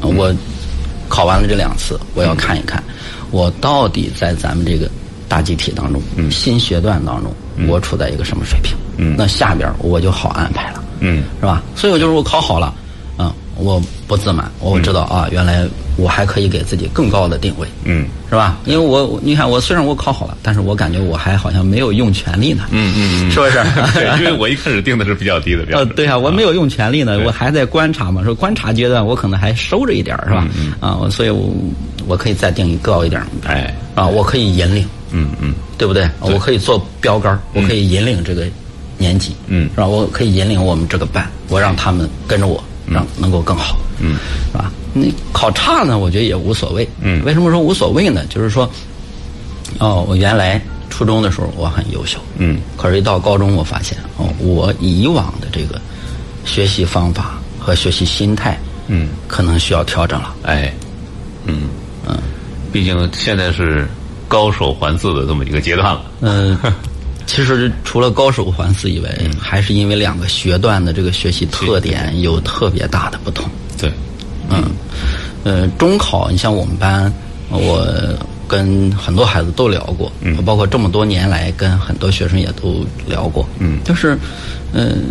[0.00, 0.32] 呃我
[1.08, 2.80] 考完了这两次，我要看一看，
[3.30, 4.88] 我到底在咱们这个
[5.26, 6.00] 大集体当中，
[6.30, 7.32] 新学段当中，
[7.66, 8.76] 我处在一个什么水平？
[8.98, 9.16] 嗯。
[9.16, 11.24] 那下边我就好安排了，嗯。
[11.40, 11.62] 是吧？
[11.74, 12.87] 所以我就是我考好了，嗯，
[13.58, 15.66] 我不自满，我知道啊，原来
[15.96, 18.58] 我还可以给自己更高的定位，嗯是吧？
[18.66, 23.52] 因为我我你看我虽然我考好了，但是我感觉我还好像没有用全力呢，嗯嗯嗯，是不是？
[23.98, 25.94] 对，因为我一开始定的是比较低的标呃，准。
[25.96, 28.22] 对啊，我没有用全力呢，对我还在观察嘛。
[28.24, 30.46] 说观察阶段，我可能还收着一点，是吧？
[30.56, 31.50] 嗯啊，所以我
[32.06, 36.08] 我可以再定一高一点哎，啊，我可以引领，嗯嗯对不对？
[36.20, 38.44] 我可以做标杆儿，我可以引领这个
[38.98, 39.86] 年级，嗯是吧？
[39.86, 44.16] 我可以引领我们这个班，我让他们跟着我，让能够更好，嗯，
[44.50, 44.72] 是吧？
[44.94, 48.24] 你考差呢，我觉得也无所谓，嗯为什么说无所谓呢？
[48.28, 48.68] 就是说，
[49.78, 55.80] 哦，我原来初中的时候我很优秀，嗯可是，一到高中，我发现哦，我以往的这个
[56.44, 60.34] 学习方法和学习心态，嗯，可能需要调整了。
[60.42, 60.72] 哎，
[61.44, 61.68] 嗯
[62.08, 62.16] 嗯，
[62.72, 63.86] 毕竟现在是
[64.26, 66.02] 高手环伺的这么一个阶段了。
[66.20, 66.58] 嗯、
[67.28, 73.44] 其实除了高手环伺以外，还是因为两个学段的这个学习特点有特别大的不同。
[73.78, 73.92] 对，
[74.48, 74.64] 嗯，
[75.44, 77.12] 呃，中考，你像我们班，
[77.50, 77.86] 我
[78.48, 80.42] 跟很多孩子都聊过，嗯。
[80.42, 83.78] 包括这么多年来跟很多学生也都聊过，嗯。
[83.84, 84.18] 就是，
[84.72, 85.04] 嗯、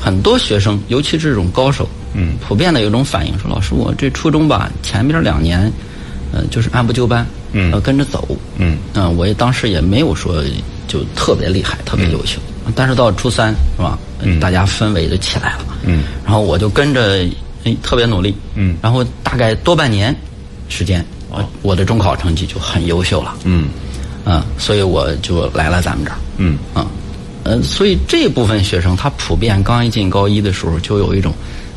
[0.00, 2.32] 很多学生，尤其是这种高手，嗯。
[2.40, 5.70] 普遍的有一种反应说，老师，我这初中吧，前边两年，
[6.32, 7.70] 呃，就是按部就班，嗯。
[7.72, 8.26] 呃，跟着走，
[8.56, 8.78] 嗯。
[8.94, 10.42] 嗯，我也当时也没有说
[10.88, 12.40] 就特别厉害、特别优秀，
[12.74, 13.96] 但是到初三是吧？
[14.20, 14.40] 嗯。
[14.40, 17.24] 大家氛围就起来了，嗯，然后我就跟着
[17.64, 18.76] 哎特别努力，嗯。
[18.82, 20.14] 然后大概多半年
[20.68, 21.44] 时间，哦。
[21.62, 23.68] 我的中考成绩就很优秀了，嗯。
[24.24, 26.58] 嗯，所以我就来了咱们这儿，嗯。
[26.74, 26.86] 嗯，
[27.44, 31.32] 呃，所以这部分学生他普遍刚一进高一的时候就有一种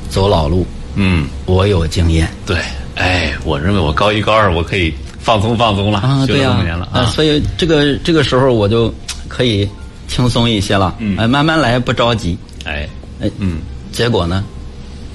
[0.10, 2.28] 走老路，嗯，我有经验。
[2.46, 2.58] 对，
[2.96, 8.94] 哎，我认为我高一高二我可以放松放松了，啊，学对呀、了这么年了呃所以这个这个时候我就
[9.32, 9.68] 可以
[10.08, 11.16] 轻松一些了，嗯。
[11.18, 12.88] 哎，慢慢来，不着急，哎，
[13.22, 13.60] 哎，嗯。
[13.94, 14.44] 结果呢，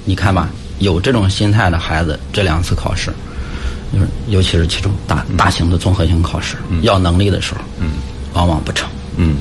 [0.05, 0.49] 你看吧，
[0.79, 3.11] 有这种心态的孩子，这两次考试，
[3.93, 7.91] 就是尤其是其中大大型的综合性考试，要能力的时候，嗯。
[8.33, 9.37] 往往不成，嗯，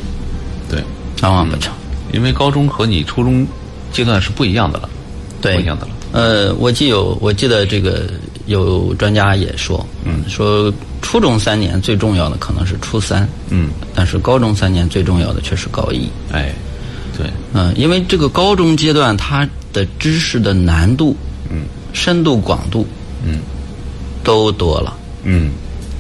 [0.71, 0.83] 对，
[1.21, 1.71] 往往不成。
[2.13, 3.47] 因为高中和你初中
[3.93, 4.89] 阶段是不一样的了，
[5.43, 5.93] 对，不一样的了。
[6.13, 8.09] 呃，我记有，我记得这个
[8.47, 16.09] 有专家也说，嗯，说初中三年最重要的可能是初三，嗯，但是高中三年最重要的却是高一。
[16.33, 16.55] 哎，
[17.17, 21.17] 对，嗯，因为这个高中阶段它的知识的难度、
[21.51, 21.63] 嗯。
[21.93, 22.87] 深度、广度
[23.25, 23.39] 嗯。
[24.25, 25.53] 都多了，嗯，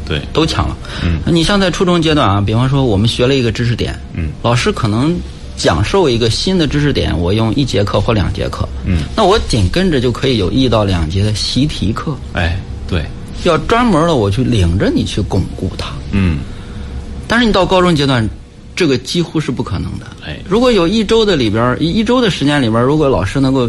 [0.04, 0.76] 对，都强了。
[1.04, 5.16] 嗯，你像在初中阶段啊，比方说我们学了一个知识点，嗯，老师可能
[5.57, 13.05] 讲授一个新的知识点，我用一节课或两节课，嗯，那我紧跟着就可以有一到两节的习题课，哎，对，
[13.45, 15.92] 要专门的我去领着你去巩固它。
[16.12, 16.38] 嗯
[17.27, 18.29] 但是你到高中阶段，
[18.77, 20.07] 这个几乎是不可能的。
[20.25, 23.69] 哎如果有一周的里边儿，一一周的时间里边儿，如果老师能够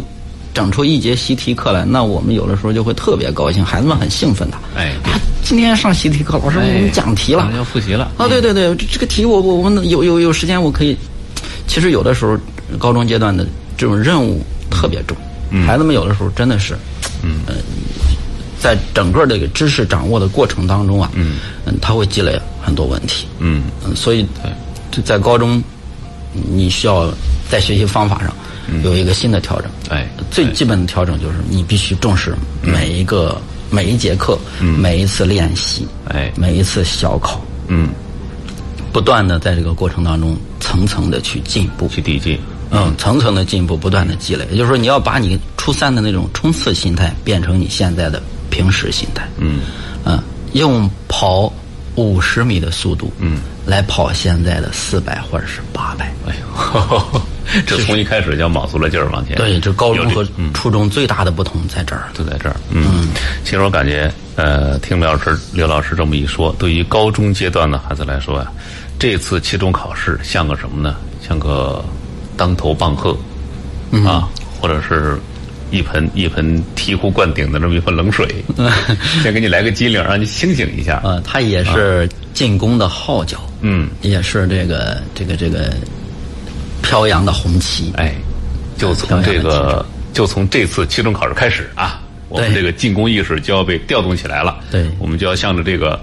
[0.53, 4.57] 整出一节习题课来，那我们有的时候就会特别高兴，孩子们很兴奋的。
[4.75, 4.93] 哎
[5.41, 7.55] 今天上习题课，老师给我们讲题了哎。
[7.55, 10.97] 要复习了啊，对对对，这这个题我我我们有有有时间我可以。
[11.67, 12.37] 其实有的时候，
[12.79, 13.45] 高中阶段的
[13.77, 15.15] 这种任务特别重，
[15.65, 16.75] 孩子们有的时候真的是，
[17.21, 17.41] 嗯。
[17.45, 17.53] 呃，
[18.59, 21.37] 在整个这个知识掌握的过程当中啊，嗯。
[21.79, 23.65] 他会积累很多问题，嗯。
[23.85, 24.25] 嗯，所以
[25.05, 25.61] 在高中，
[26.33, 27.11] 你需要
[27.49, 28.33] 在学习方法上
[28.83, 29.69] 有一个新的调整。
[29.89, 36.31] 哎最基本的调整就是你必须重视每一个、每一节课、每一次练习、哎。
[36.35, 37.89] 每一次小考，嗯，
[38.91, 41.87] 不断的在这个过程当中层层的去进步。
[41.87, 49.27] 去递进，嗯，层层的进步，不断的积累，也就是说，你要把你初三的那种冲刺心态变成你现在的平时心态。
[49.37, 49.61] 嗯
[50.05, 50.21] 嗯，
[50.53, 51.51] 用跑
[51.95, 56.13] 五十米的速度，嗯，来跑现在的四百或者是八百。
[56.27, 57.21] 哎呦，
[57.65, 59.35] 这从一开始就要卯足了劲儿往前。
[59.37, 62.09] 对，这高中和初中最大的不同在这儿。
[62.13, 62.55] 就在这儿。
[62.69, 63.07] 嗯，
[63.43, 68.51] 其实我感觉，呃，听刘老师刘老师这么一说，对于高中阶段的孩子来说呀、
[68.99, 70.95] 这次期中考试像个什么呢？
[71.27, 71.83] 像个
[72.37, 73.17] 当头棒喝，
[74.05, 74.29] 啊，
[74.61, 75.19] 或者是
[75.71, 78.27] 一盆一盆醍醐灌顶的这么一盆冷水，
[79.23, 81.01] 先给你来个机灵，让你清醒一下。
[81.03, 85.73] 呃，他也是进攻的号角，嗯，也是这个这个这个
[86.83, 87.91] 飘扬的红旗。
[87.97, 88.13] 哎，
[88.77, 94.59] 就从这个，就从这次期中考试开始啊，我们这个进攻意识就要被调动起来了。
[94.71, 95.99] 对我们就要向着这个，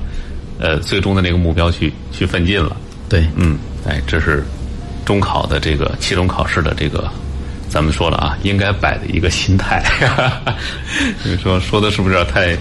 [0.59, 2.77] 呃，最终的那个目标去去奋进了。
[3.09, 4.45] 对，嗯，哎，这是
[5.05, 7.11] 中考的这个期中考试的这个，
[7.69, 9.85] 咱们说了啊，应该摆的一个心态。
[11.23, 12.57] 你说说的是不是有点太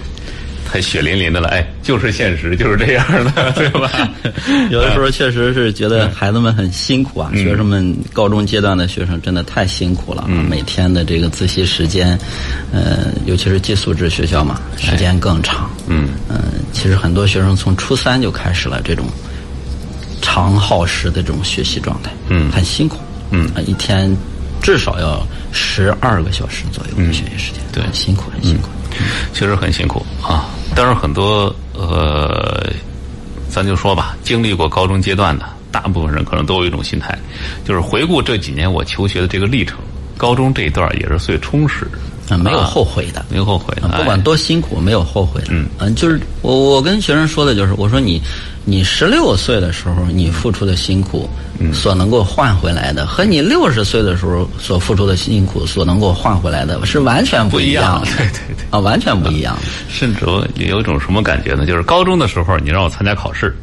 [0.64, 3.90] 太血淋淋的了，哎，就是现实，就是这样的，对吧？
[4.70, 12.18] 有的时候确实是觉得孩子们很辛苦啊，学生们高中阶段的学生真的太辛苦了，每天的这个自习时间，
[12.72, 15.70] 呃，尤其是寄宿制学校嘛，时间更长。
[15.86, 16.40] 嗯嗯，
[16.72, 19.06] 其实很多学生从初三就开始了这种
[20.22, 22.98] 长耗时的这种学习状态，嗯，很辛苦。
[23.30, 24.14] 嗯，一天
[24.62, 28.68] 至少要十二个小时左右的学习时间，对，很辛苦很辛苦。
[29.32, 30.46] 确实很辛苦啊！
[30.74, 32.66] 但是很多呃，
[33.48, 37.16] 咱就说吧，经历过高中阶段的大部分人可能都有一种心态，
[37.64, 39.78] 就是回顾这几年我求学的这个历程，
[40.16, 41.86] 高中这一段也是最充实。
[42.30, 45.48] 啊，没有后悔的，没有后悔的，不管多辛苦，没有后悔的。
[45.50, 48.18] 嗯，嗯，就是我我跟学生说的就是，我说你
[48.64, 51.28] 你十六岁的时候你付出的辛苦，
[51.72, 58.06] 所能够换回来的，和你六十岁的时候所付出的辛苦所能够换回来的是完全不一样的。
[58.16, 59.56] 对对对，啊，完全不一样。
[59.88, 61.66] 甚至我有一种什么感觉呢？
[61.66, 63.54] 就是高中的时候，你让我参加考试。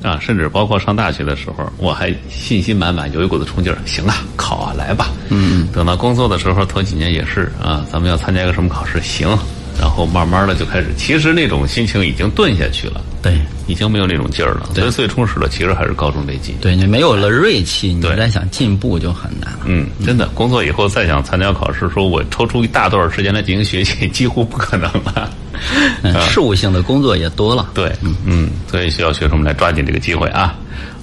[0.00, 3.76] 啊，甚至包括上大学的时候，我还信心满满，有一股子冲劲儿。
[3.84, 5.08] 行啊，考啊，来吧。
[5.28, 9.36] 嗯等到工作的时候，头几年也是啊，咱们要参加一个什么考试，行。
[9.78, 13.00] 然后慢慢的就开始，其实那种心情已经顿下去了。
[13.20, 13.32] 对，
[13.66, 14.70] 已经没有那种劲儿了。
[14.74, 16.54] 所以最充实的其实还是高中这季。
[16.60, 19.60] 对你没有了锐气，你再想进步就很难了。
[19.64, 25.30] 嗯，真的，工作以后再想参加考试，说我抽出一大段时间来进行学习，几乎不可能了。
[26.02, 27.68] 嗯事务性的工作也多了。
[27.74, 30.54] 对，嗯嗯，所以需要学生们来抓紧这个机会啊。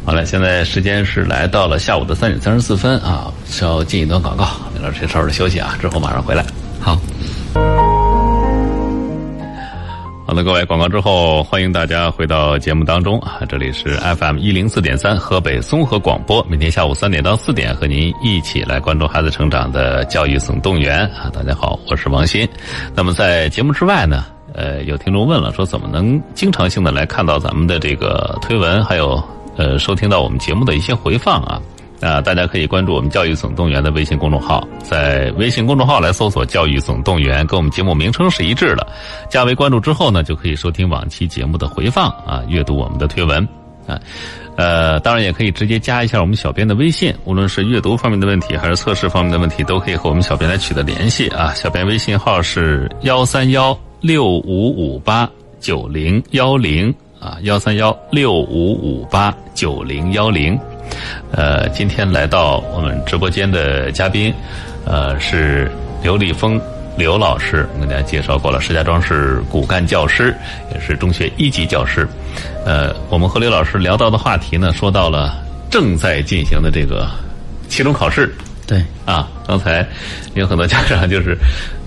[0.05, 6.45] 好了，现在时间是来到了下午的三点三十四分啊，稍进一段广告，李老师稍事休息啊，之后马上回来。
[6.79, 6.97] 好。
[10.27, 13.41] 好的，各位，广告之后，欢迎大家回到节目当中啊！
[13.47, 21.29] 这里是 FM 一零四点三河北综合广播，每天下午三点到四点，和您一起来关注孩子成长的教育总动员啊！
[21.31, 22.49] 大家好，我是王鑫。
[22.95, 29.23] 那么在节目之外呢，呃，有听众问了，说怎么能经常性的来看到咱们的这个推文，还有
[29.57, 31.61] 呃收听到我们节目的一些回放啊？
[32.01, 38.86] 啊，大家可以关注我们“教育总动员”的微信公众号，在微信公众号来搜索“教育总动员”，跟我们节目名称是一致的。
[39.29, 43.47] 加为关注之后呢，就可以收听往期节目的回放啊，阅读我们的推文
[43.88, 43.99] 啊。
[44.58, 51.53] 呃，当然也可以直接加一下我们小编的微信，无论是阅读方面的问题，还是测试方面的问题，都可以和我们小编来取得联系啊。
[51.53, 55.29] 小编微信号是幺三幺六五五八
[55.60, 56.93] 九零幺零
[57.25, 60.57] 啊，幺三幺六五五八九零幺零。
[61.31, 64.31] 呃，今天来到我们直播间的嘉宾，
[64.85, 65.71] 呃，是
[66.03, 66.61] 刘立峰
[66.95, 68.61] 刘老师，我跟大家介绍过了。
[68.61, 70.35] 石家庄是骨干教师，
[70.71, 72.07] 也是中学一级教师。
[72.63, 75.33] 呃，我们和刘老师聊到的话题呢，说到了
[75.71, 77.09] 正在进行的这个
[77.67, 78.35] 期中考试。
[78.67, 79.83] 对，啊，刚才
[80.35, 81.35] 有很多家长就是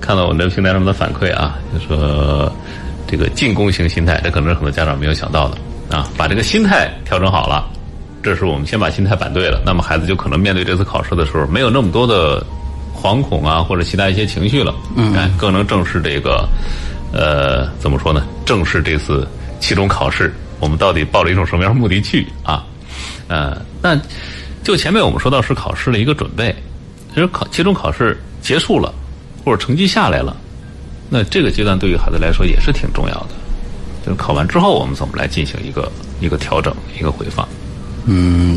[0.00, 2.52] 看到我们这平台上面的反馈啊，就说
[3.08, 7.66] 这个进攻型心态，这可能是很多家长没有想到的啊，把这个心态调整好了。
[8.22, 12.44] 这是我们先把心态摆对了，那么孩子就可能面对这次考试的时候，没有那么多的
[12.94, 16.46] 惶恐啊，或者其他一些情绪了，嗯，更能正视这个，
[17.12, 18.26] 呃，怎么说呢？
[18.44, 19.26] 正视这次
[19.60, 22.66] 期中考试，我们到底抱着一种什么样的目的去啊？
[23.28, 23.98] 呃，那
[24.64, 26.54] 就前面我们说到是考试的一个准备，
[27.14, 28.92] 其实考期中考试结束了，
[29.44, 30.36] 或者成绩下来了，
[31.08, 33.28] 那这个阶段对于孩子来说也是挺重要的，
[34.04, 35.90] 就是考完之后我们怎么来进行一个
[36.20, 37.48] 一个调整，一个回放。
[38.04, 38.56] 嗯，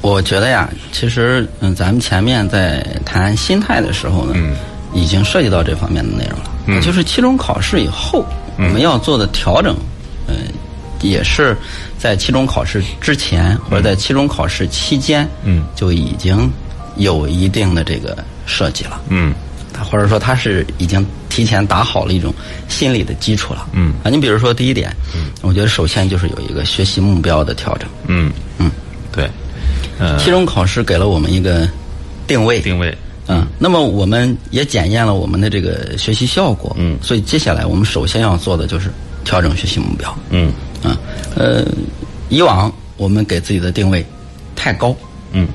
[0.00, 4.56] 我觉得呀，其实嗯，咱们前面在谈心态的时候呢，嗯，
[4.92, 6.50] 已经涉及到这方面的内容了。
[6.66, 8.24] 嗯，就是期中考试以后，
[8.58, 9.76] 我们要做的调整，
[10.28, 10.34] 嗯，
[11.00, 11.56] 也是
[11.98, 16.50] 在期中考试之前或者在期中考试期间，嗯，就已经
[16.96, 19.00] 有一定的这个设计了。
[19.08, 19.34] 嗯，
[19.84, 22.34] 或者说他是已经提前打好了一种
[22.68, 23.68] 心理的基础了。
[23.72, 27.88] 嗯，啊，你比如说第一点，嗯，我觉得首先就是有一个学习目标的调整。
[28.06, 28.70] 嗯嗯。
[29.14, 29.30] 对，
[29.98, 31.68] 呃期中考试给了我们一个
[32.26, 38.90] 定位，定位，嗯，那么我们也检验了我们的这个学习效果，嗯，所以接下来我们首先要做的就是
[39.22, 40.50] 调整学习目标，嗯，
[40.82, 40.96] 啊，
[41.36, 41.62] 呃，
[42.30, 44.02] 以往我们给自己的定位
[44.56, 44.96] 太高，
[45.32, 45.46] 嗯，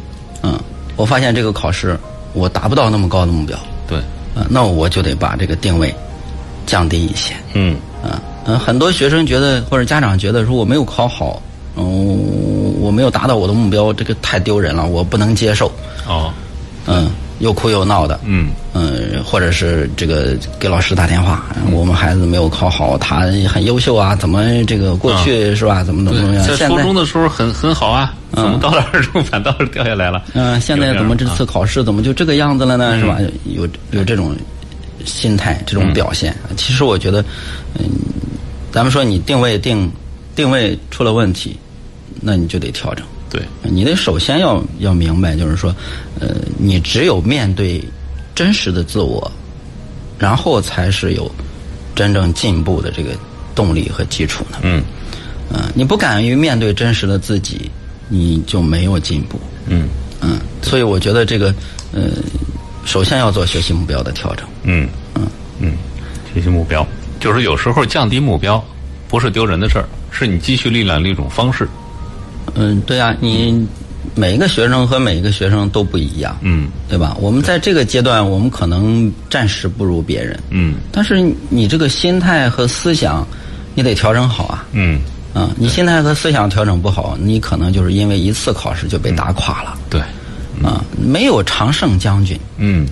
[0.44, 0.60] 嗯，
[0.96, 2.00] 我发现这个考试
[2.34, 3.58] 我达不到那么高的目标，
[3.88, 3.98] 对，
[4.36, 5.94] 啊，那我就得把这个定位
[6.66, 11.42] 降低一些，嗯，啊，嗯，很多学生觉得或者家长觉得说我没有考好。
[11.80, 15.72] 嗯，我没有达到我的目标，这个太丢人了，我不能接受。
[16.08, 16.34] 哦，
[16.88, 18.20] 嗯，又哭又闹的。
[18.24, 25.84] 嗯嗯，或者是这个给老师打电话，我们孩子没有考好，他很优秀啊，怎么这个过去是吧？
[25.84, 26.48] 怎么怎么怎么样？
[26.48, 30.24] 在初中的时候很很好啊，怎么到了二中反倒是掉下来了？
[30.34, 33.00] 嗯，现在怎么这次考试怎么就这个样子了呢？
[33.00, 33.18] 是吧？
[33.46, 34.36] 有有这种
[35.06, 36.36] 心态，这种表现。
[36.56, 37.24] 其实我觉得，
[37.80, 37.86] 嗯。
[38.70, 39.90] 咱们说你定位定
[40.36, 41.58] 定位出了问题，
[42.22, 43.04] 那你就得调整。
[43.28, 45.74] 对，你得首先要要明白，就是说，
[46.20, 47.84] 呃，你只有面对
[48.38, 49.32] 真实的自我，
[50.20, 51.32] 然后才是有
[51.96, 53.10] 真正进步的这个
[53.56, 54.60] 动力和基础呢。
[54.62, 54.84] 嗯
[55.52, 57.72] 嗯、你不敢于面对真实的自己，
[58.10, 59.40] 你就没有进步。
[59.66, 59.90] 嗯
[60.22, 61.52] 嗯，所以我觉得这个，
[61.92, 62.12] 呃，
[62.86, 64.48] 首先要做学习目标的调整。
[64.62, 65.28] 嗯嗯
[65.60, 65.74] 嗯，
[66.32, 66.86] 学习目标
[67.20, 68.64] 就是有时候降低目标
[69.08, 71.68] 不是丢人的事儿，是你积蓄力量的一种方式。
[72.54, 73.68] 嗯，对啊，你
[74.18, 76.68] 每一个学生和每一个学生都不一样，嗯。
[76.90, 77.16] 对吧？
[77.22, 80.76] 我们在这个阶段，我们可能暂时不如别人，嗯。
[80.92, 83.26] 但是你这个心态和思想，
[83.76, 84.66] 你得调整好啊。
[84.72, 85.00] 嗯，
[85.34, 89.78] 啊，你心态和思想调整不好，你可能就是因为一次考试就被打垮了。
[89.90, 90.02] 对，
[90.64, 92.88] 啊，没有常胜将军，嗯。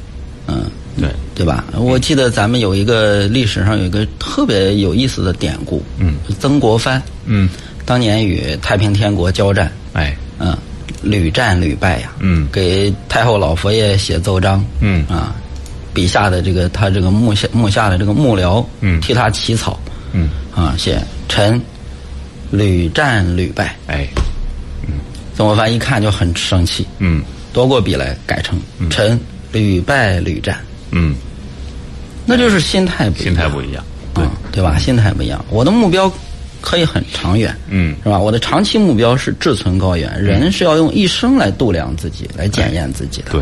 [0.48, 0.66] 嗯，
[1.00, 1.64] 对，对吧？
[1.74, 7.50] 我记得咱们有一个历史上有一个特别有意思的典故，嗯，曾国藩嗯。
[7.84, 10.16] 当年与太平天国交战，哎。
[10.38, 10.56] 嗯，
[11.02, 12.48] 屡战屡败呀，嗯。
[12.52, 15.06] 给太后老佛爷写奏章，嗯。
[15.08, 15.36] 啊，
[15.93, 19.00] 笔下的这个他这个幕下幕下的这个幕僚，嗯。
[19.02, 19.80] 替他起草，
[20.14, 20.30] 嗯。
[20.56, 21.62] 啊，写臣
[22.52, 23.76] 屡战屡败。
[23.88, 24.08] 哎。
[25.36, 27.22] 曾国藩一看就很生气，嗯。
[27.52, 29.18] 夺过笔来改成臣
[29.52, 30.58] 屡败屡战，
[30.91, 31.16] 嗯，
[32.26, 33.84] 那就是心态不一样，心态不一样。
[34.14, 34.78] 对啊，对吧？
[34.78, 36.12] 心态不一样，我的目标
[36.66, 38.18] 可以很长远，嗯是吧？
[38.18, 43.32] 我的长期目标是志存高远，人是要用一生来度量自己，来检验自己的。
[43.32, 43.41] 对，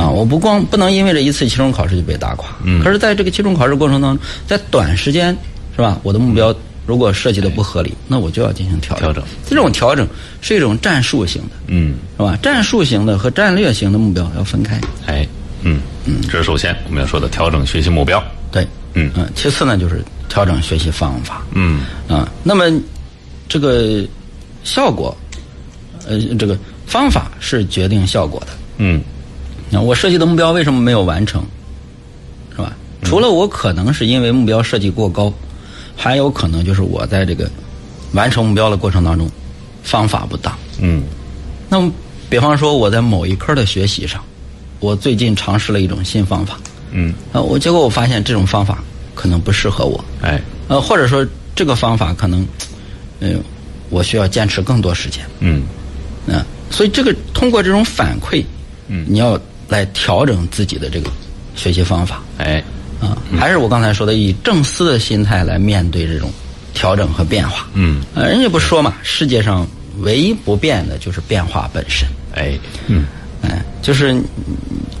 [0.00, 5.36] 啊，我不光不能因为这一次期中考试就被打垮，嗯可是在这个期中考试过程当中，在短时间
[5.74, 5.98] 是吧？
[6.04, 6.54] 我的目标
[6.86, 9.06] 如果设计的不合理，那我就要进行调整。
[9.08, 10.06] 调整这种调整
[10.40, 12.38] 是一种战术型的，嗯是吧？
[12.40, 14.80] 战术型的和战略型的目标要分开。
[15.06, 15.26] 哎
[15.62, 18.22] 嗯嗯，这是首先我们要说的调整学习目标。
[18.52, 21.42] 对，嗯嗯，其次呢就是调整学习方法。
[21.52, 22.64] 嗯啊，那么
[23.46, 24.02] 这个
[24.64, 25.14] 效果，
[26.06, 26.56] 呃，这个
[26.86, 28.46] 方法是决定效果的。
[28.78, 29.02] 嗯
[29.68, 31.44] 那我设计的目标为什么没有完成，
[32.52, 32.74] 是吧？
[33.02, 35.32] 除了我可能是因为目标设计过高，
[35.96, 37.50] 还有可能就是我在这个
[38.12, 39.30] 完成目标的过程当中
[39.82, 40.56] 方法不当。
[40.80, 41.02] 嗯
[41.68, 41.92] 那么，
[42.28, 44.20] 比方说我在某一科的学习上，
[44.80, 46.58] 我最近尝试了一种新方法，
[46.90, 48.82] 嗯啊，我结果我发现这种方法
[49.20, 50.40] 可能不适合我，哎。
[50.68, 52.46] 呃，或者说这个方法可能，
[53.20, 53.34] 呃，
[53.90, 55.22] 我需要坚持更多时间。
[55.40, 55.64] 嗯。
[56.26, 58.42] 嗯，所以这个通过这种反馈，
[58.88, 59.04] 嗯。
[59.06, 61.10] 你要来调整自己的这个
[61.54, 62.22] 学习方法。
[62.38, 62.64] 哎。
[62.98, 66.30] 啊，还是我刚才说的，以正思的心态来面对这种
[66.72, 67.68] 调整和变化。
[67.74, 68.00] 嗯。
[68.14, 69.68] 呃，人家不说嘛，世界上
[69.98, 72.08] 唯一不变的就是变化本身。
[72.34, 72.58] 哎。
[72.86, 73.04] 嗯
[73.42, 74.24] 哎，就是嗯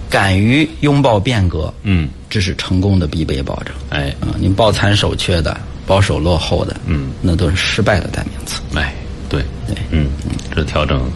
[0.08, 3.74] 敢于拥抱变革，嗯这是成功的必备保证。
[3.90, 8.62] 哎啊，您抱残守缺的、保守落后的，嗯，那都是失败的代名词。
[8.74, 8.94] 哎
[9.28, 10.06] 对对嗯
[10.54, 11.10] 这调整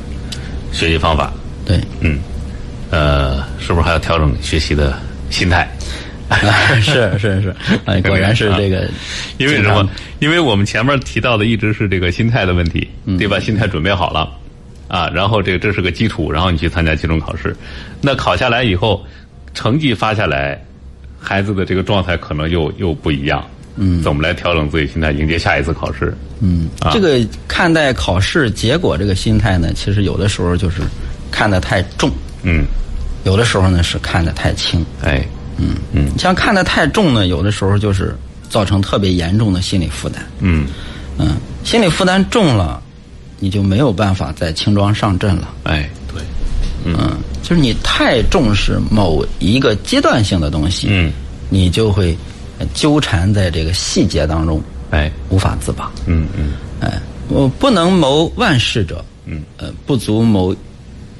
[0.72, 1.32] 学习方法。
[1.64, 2.18] 对，嗯
[2.90, 4.98] 呃，是不是还要调整学习的
[5.30, 5.68] 心态？
[6.82, 7.54] 是是是，
[7.84, 8.88] 哎， 果然是这个，
[9.38, 9.88] 因为什么？
[10.20, 12.88] 因为我们前面提到的一直是这个心态的问题，
[13.18, 13.38] 对吧？
[13.38, 14.28] 心态准备好了，
[14.88, 17.54] 啊，然后这个这是个基础，然后你去参加期中考试，
[18.00, 19.04] 那考下来以后，
[19.54, 20.60] 成绩发下来，
[21.24, 23.42] 孩子的这个状态可能又又不一样。
[23.76, 26.16] 嗯，怎么来调整自己心态，迎接下一次考试？
[26.40, 26.92] 嗯，啊。
[26.92, 27.18] 这个
[27.48, 30.82] 看待考试结果这个心态呢，其实有的时候就是
[31.30, 32.08] 看得太重，
[32.44, 32.64] 嗯，
[33.24, 34.84] 有的时候呢是看得太轻。
[35.02, 35.74] 哎，嗯。
[35.92, 36.06] 嗯。
[36.16, 38.14] 像看得太重呢，有的时候就是
[38.48, 40.24] 造成特别严重的心理负担。
[40.38, 40.68] 嗯，
[41.18, 42.80] 嗯，心理负担重了，
[43.40, 45.52] 你就没有办法再轻装上阵了。
[45.64, 45.90] 哎，
[46.84, 51.12] 对，嗯，就是你太重视某一个阶段性的东西，嗯，
[51.50, 52.16] 你就会
[52.58, 55.90] 呃纠缠在这个细节当中，哎，无法自拔。
[56.06, 60.54] 嗯嗯哎，我不能谋万事者，嗯，呃，不足谋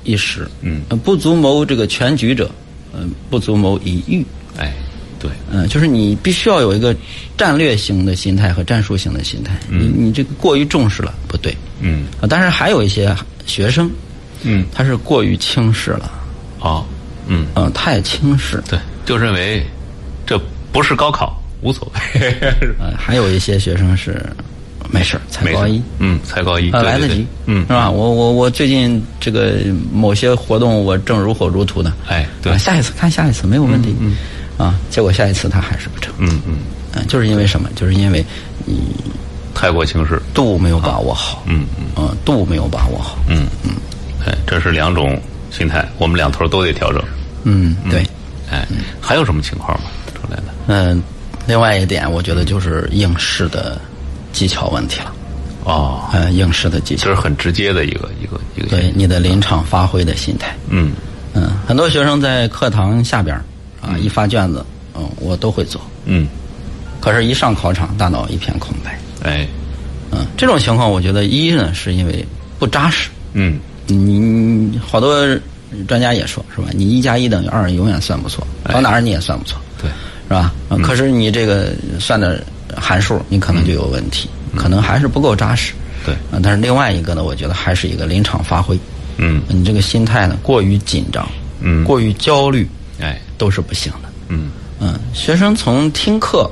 [0.04, 2.50] 一时，嗯呃，不足谋这个全局者，
[2.92, 4.24] 嗯、不足谋一域。
[4.58, 4.74] 哎，
[5.18, 6.94] 对，嗯、就是你必须要有一个
[7.38, 9.58] 战略型的心态和战术型的心态。
[9.70, 11.56] 你你这个过于重视了，不对。
[11.80, 13.14] 嗯啊，当然还有一些
[13.46, 13.90] 学生，
[14.44, 16.10] 嗯，他是过于轻视了，
[16.58, 16.86] 好，
[17.26, 17.46] 嗯。
[17.54, 18.62] 嗯、太轻视。
[18.68, 19.64] 对，就认为
[20.26, 20.40] 这
[20.72, 22.30] 不是高考，无所谓，
[22.78, 24.24] 呃，还有一些学生是
[24.90, 27.62] 没事儿才高一，嗯，才高一，呃，来得及，嗯。
[27.66, 27.90] 是，吧？
[27.90, 29.54] 我我我最近这个
[29.92, 32.52] 某些活动我正如火如荼的，哎，对。
[32.52, 34.16] 啊，下一次看下一次没有问题，嗯，
[34.58, 36.56] 啊，结果下一次他还是不成，嗯嗯，
[36.92, 37.68] 嗯，就是因为什么？
[37.74, 38.24] 就是因为
[38.66, 38.76] 你
[39.54, 41.84] 太过轻视，度没有把握好，嗯嗯。
[41.96, 43.46] 嗯，度没有把握好，嗯。
[43.64, 43.70] 嗯，
[44.26, 45.20] 哎，这是两种
[45.50, 47.02] 心态，我们两头都得调整，
[47.44, 48.04] 嗯，对，
[48.50, 48.66] 哎，
[49.00, 49.90] 还有什么情况吗？
[50.14, 51.02] 出来的，嗯，
[51.46, 53.80] 另外一点，我觉得就是应试的
[54.32, 55.12] 技巧问题了。
[55.64, 58.68] 哦，呃，应试的技巧这是很直接的一个一个一个。
[58.68, 60.54] 对你的临场发挥的心态。
[60.68, 60.92] 嗯
[61.32, 63.34] 嗯，很多学生在课堂下边
[63.80, 64.64] 啊，一发卷子，
[64.94, 65.80] 嗯，我都会做。
[66.04, 66.28] 嗯，
[67.00, 68.98] 可是，一上考场，大脑一片空白。
[69.22, 69.48] 哎，
[70.10, 72.24] 嗯，这种情况，我觉得一呢，是因为
[72.58, 73.08] 不扎实。
[73.32, 75.26] 嗯你你好多
[75.86, 76.68] 专家也说，是吧？
[76.72, 78.72] 你一加一等于二，永远算不错，哎。
[78.72, 79.88] 到哪儿你也算不错，对，
[80.28, 80.52] 是吧？
[80.68, 82.42] 呃可是你这个算的
[82.76, 85.72] 函数，你可能就有问题，可能还是不够扎实。
[86.04, 86.14] 对。
[86.30, 88.78] 啊，但是另外一个呢，我觉得还是一个临场发挥。
[89.16, 89.42] 嗯。
[89.48, 91.26] 你这个心态呢，过于紧张，
[91.60, 91.84] 嗯。
[91.84, 92.68] 过于焦虑，
[93.00, 93.20] 哎。
[93.36, 94.08] 都是不行的。
[94.28, 94.50] 嗯。
[94.80, 96.50] 嗯，学生从听课，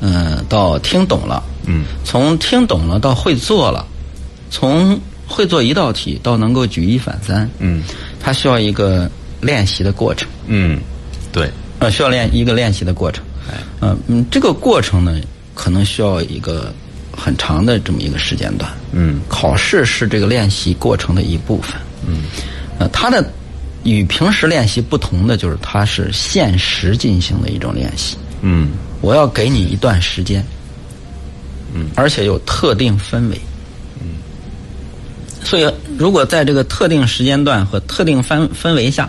[0.00, 1.84] 嗯，到听懂了，嗯。
[2.04, 3.86] 从听懂了到会做了，
[4.50, 4.98] 从
[5.28, 7.82] 会做一道题到能够举一反三，嗯。
[8.18, 9.08] 它需要一个
[9.40, 10.80] 练习的过程，嗯，
[11.30, 11.48] 对，
[11.78, 13.22] 呃，需要练一个练习的过程。
[13.48, 13.54] 哎。
[13.80, 15.20] 嗯嗯，这个过程呢，
[15.54, 16.72] 可能需要一个
[17.16, 18.68] 很长的这么一个时间段。
[18.92, 19.20] 嗯。
[19.28, 21.80] 考试是这个练习过程的一部分。
[22.06, 22.24] 嗯。
[22.78, 23.24] 呃，它的
[23.84, 28.16] 与平时练习不同的就是它是限时进行的一种练习。
[28.40, 28.70] 嗯。
[29.00, 30.44] 我要给你一段时间，
[31.72, 33.47] 嗯，而且有特定氛围，嗯，
[35.44, 39.08] 所以如果在这个特定时间段和特定氛氛围下，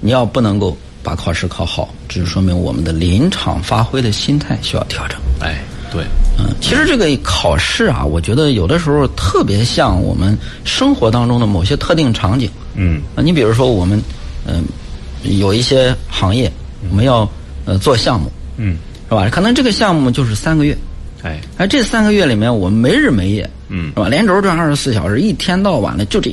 [0.00, 5.18] 你要不能够把考试考好，只是说明我们的临场发挥的心态需要调整。
[5.40, 5.62] 哎
[5.92, 6.04] 对，
[6.38, 12.48] 嗯，其实这个考试啊，我觉得有的时候特别像我们生活当中的某些特定场景。
[12.74, 14.00] 嗯啊，你比如说我们，
[14.46, 14.62] 嗯、
[15.24, 16.50] 有一些行业
[16.88, 17.28] 我们要
[17.64, 18.76] 呃做项目，嗯
[19.08, 19.28] 是吧？
[19.30, 20.78] 可能这个项目就是三个月，
[21.22, 24.08] 哎而这三个月里面我们没日没夜，嗯是吧？
[24.08, 26.30] 连轴转二十四小时，一天到晚的就这。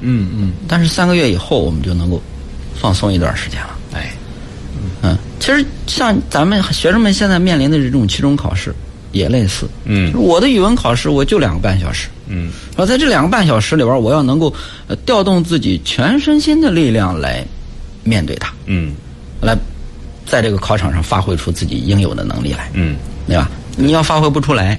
[0.00, 2.22] 嗯嗯但是三个月以后，我们就能够
[2.80, 3.76] 放松一段时间了。
[3.92, 4.12] 哎
[5.02, 8.74] 嗯，其实像咱们学生们现在面临的这种期中考试
[9.12, 9.68] 也类似。
[9.84, 14.52] 嗯我的语文考试我就两个半小时，嗯然后在这两个半小时里边，我要能够
[14.86, 17.44] 呃调动自己全身心的力量来
[18.04, 18.94] 面对它，嗯
[19.40, 19.56] 来
[20.24, 23.50] 在这个考场上发挥出自己应有的能力来，嗯，对吧？
[23.76, 24.78] 你要发挥不出来，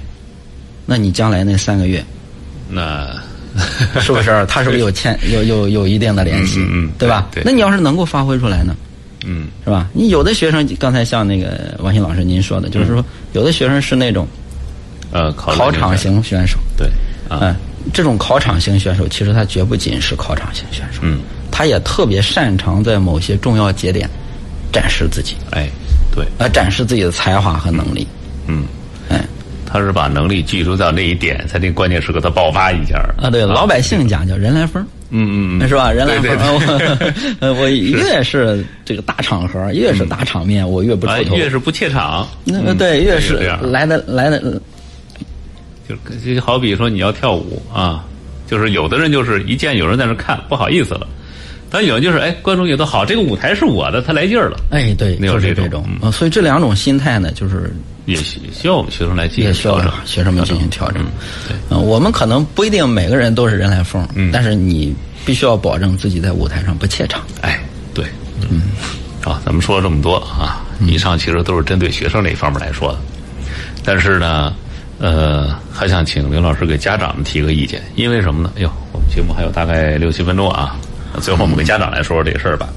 [0.90, 2.02] 那你将来那三个月
[2.66, 3.06] 那
[4.00, 4.44] 是不是？
[4.48, 6.60] 他是不是有牵有有有一定的联系？
[6.72, 7.28] 嗯对吧？
[7.30, 8.74] 对对那你要是能够发挥出来呢？
[9.26, 9.86] 嗯是吧？
[9.92, 14.26] 你有的学生，刚才像那个王鑫老师您说的，就是说有的学生是那种
[15.12, 16.88] 呃考考场型选手，对
[17.28, 17.54] 啊嗯，
[17.92, 21.18] 这种考场型选手，其实他绝不仅是考场型选手，嗯
[21.50, 24.08] 他也特别擅长在某些重要节点
[24.72, 25.68] 展示自己，哎
[26.14, 28.06] 对呃，展示自己的才华和能力。
[28.46, 28.64] 嗯。
[29.08, 29.24] 哎，
[29.70, 35.92] 他是把能力聚焦到那一点，在那关键时刻他爆发一下啊，对，老百姓讲叫人来疯，嗯嗯嗯，是吧？
[35.92, 36.54] 人来疯，
[37.40, 38.64] 我 我越是。
[38.84, 41.36] 这个大场合，越是大场面，我越不啊出头。
[41.36, 44.40] 越是不怯场，那对，越是来的来的，
[45.86, 45.94] 就
[46.34, 48.02] 就好比说你要跳舞啊，
[48.46, 51.06] 就是有的人就是一见有人在那看，不好意思了。
[51.70, 57.74] 但有人就是哎，观众觉得好，这个舞台是我的，他来劲儿了，哎，对，没有就是这种所以这两种心态呢，就是
[58.06, 60.06] 也需需要我们学生来进也需要行调整。
[60.06, 61.04] 学生们进行调整。
[61.46, 64.30] 对，嗯，我们可能不一定每个人都是人来疯，嗯。
[64.32, 64.94] 但是你
[65.26, 67.20] 必须要保证自己在舞台上不怯场。
[67.42, 67.60] 哎，
[67.92, 68.04] 对，
[68.48, 68.62] 嗯，
[69.22, 72.98] 好，咱们说了这么多啊，以上其实都是针对学生这一方面来说的，
[73.84, 74.54] 但是呢，
[74.98, 78.52] 呃，还想请刘老师给家长们提个意见，因为什么呢？
[78.56, 80.78] 哎呦，我们节目还有大概六七分钟啊，
[81.20, 82.68] 最后我们跟家长来说说这个事儿吧。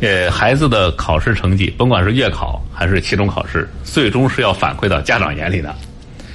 [0.00, 5.74] 呃，孩子的考试成绩，甭管是月考还是期中考试，最终是要反馈到家长眼里的。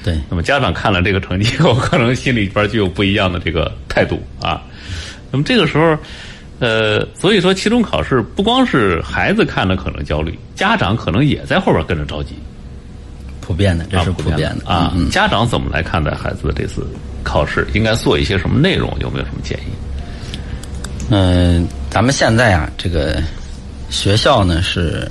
[0.03, 4.63] 对，那么家长看了这个成绩以后， 可能心里边就有不一样的这个态度啊。
[5.30, 5.95] 那么这个时候，
[6.57, 12.34] 呃，所以说期中考试不光是孩子看了可能焦虑，家长可能也在后边跟着着急。
[13.41, 14.91] 普遍的，这啊是普遍的啊。
[14.95, 16.84] 嗯，家长怎么来看待孩子的这次
[17.24, 17.67] 考试？
[17.76, 18.91] 应该做一些什么内容？
[19.01, 19.72] 有没有什么建议？
[21.14, 23.22] 嗯，咱们现在啊，这个
[23.89, 25.05] 学校呢是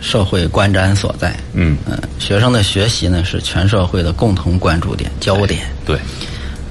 [0.00, 5.60] 社会观瞻所在，嗯嗯，学生的学习呢是全社会的共同关注点、焦点。
[5.86, 5.96] 对，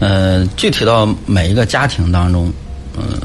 [0.02, 2.52] 呃，具体到每一个家庭当中，
[2.98, 3.18] 嗯、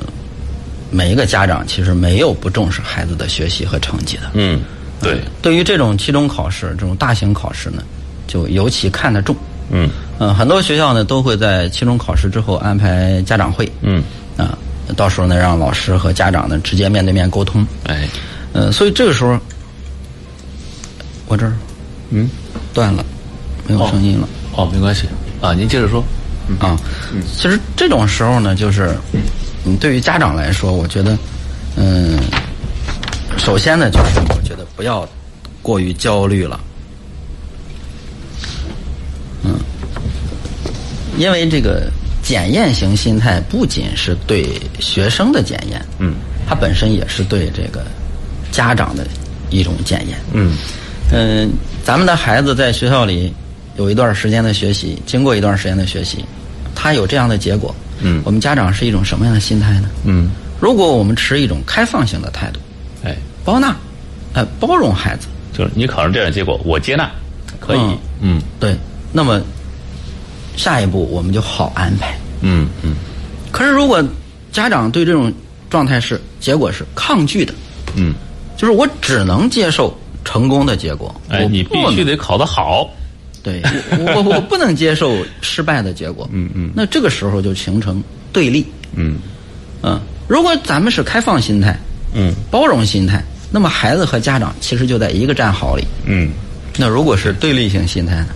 [0.88, 4.30] 每一个家长其实没有不重视孩子的学习和成绩的。
[4.34, 4.60] 嗯，
[5.02, 7.82] 对，对于这种期中考试、这种大型考试呢，
[8.28, 9.34] 就尤其看得重。
[9.70, 9.90] 嗯
[10.20, 14.02] 嗯、很多学校呢都会在期中考试之后安排家长会，嗯，
[14.36, 14.56] 啊、
[14.96, 17.66] 到时候呢让老师和家长呢直接面对面沟通。
[17.86, 18.08] 哎，
[18.52, 19.38] 呃，所以这个时候，
[21.26, 21.52] 我这儿
[22.10, 22.28] 嗯，
[22.72, 23.04] 断了，
[23.66, 24.28] 没有声音了。
[24.56, 25.06] 哦，没关系
[25.40, 26.02] 啊，您接着说。
[26.60, 26.74] 啊，
[27.36, 28.96] 其实这种时候呢，就是，
[29.66, 31.14] 嗯，对于家长来说，我觉得，
[31.76, 32.18] 嗯，
[33.36, 35.06] 首先呢，就是我觉得不要
[35.60, 36.58] 过于焦虑了。
[39.44, 39.60] 嗯，
[41.18, 41.90] 因为这个
[42.28, 44.46] 检验型心态不仅是对
[44.78, 46.12] 学生的检验，嗯，
[46.46, 47.86] 它本身也是对这个
[48.52, 49.06] 家长的
[49.48, 50.18] 一种检验。
[50.34, 50.54] 嗯。
[51.10, 51.50] 嗯，
[51.82, 53.32] 咱们的孩子在学校里
[53.78, 56.22] 有一段时间的学习，经过一段时间的学习，
[56.74, 57.74] 他有这样的结果。
[58.02, 58.20] 嗯。
[58.26, 59.88] 我们家长是一种什么样的心态呢？
[60.04, 60.28] 嗯，
[60.60, 62.60] 如果我们持一种开放性的态度，
[63.04, 63.74] 哎，包纳，
[64.34, 67.10] 呃，包容孩子，就是你考上这样的结果，我接纳，
[67.58, 67.80] 可以，
[68.20, 68.38] 嗯。
[68.60, 68.76] 对，
[69.14, 69.40] 那么
[70.58, 72.14] 下一步我们就好安排。
[72.42, 72.94] 嗯嗯
[73.50, 74.04] 可是如果
[74.52, 75.32] 家长对这种
[75.70, 77.54] 状态是结果是抗拒的，
[77.94, 78.12] 嗯，
[78.56, 82.90] 就是我只能接受成功的结果，哎，我你必须得考得好，
[83.42, 86.28] 对我我我不能接受失败的结果。
[86.32, 88.02] 嗯嗯那这个时候就形成
[88.32, 88.66] 对立。
[88.94, 89.18] 嗯
[89.82, 91.78] 嗯，如果咱们是开放心态、
[92.14, 95.84] 嗯包容心态，那么孩子和家长其实就在一个战壕里。
[96.04, 96.30] 嗯，
[96.76, 98.26] 那如果是对立性心态呢？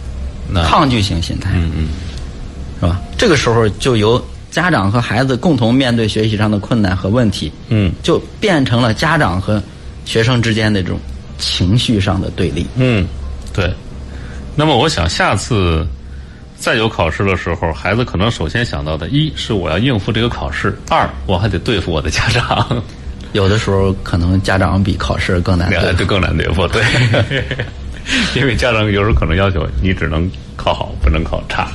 [0.49, 1.89] 那抗拒型心态，嗯嗯
[2.83, 3.01] 是吧？
[3.17, 9.63] 这个时候就由家长和孩子共同面对学习上的困难和问题，嗯就变成了家长和
[10.05, 10.99] 学生之间的这种
[11.39, 12.67] 情绪上的对立。
[12.75, 13.07] 嗯，
[13.53, 13.73] 对。
[14.57, 15.87] 那么我想下次
[16.59, 22.83] 再有考试的时候，孩子可能首先想到的，一是我要应付这个考试，二我还得对付我的家长，
[23.33, 25.93] 有的时候可能家长比考试更难对付。
[25.97, 26.83] 这更难对付，对。
[28.35, 31.71] 因为家长有时候可能要求你只能考好，不能考差。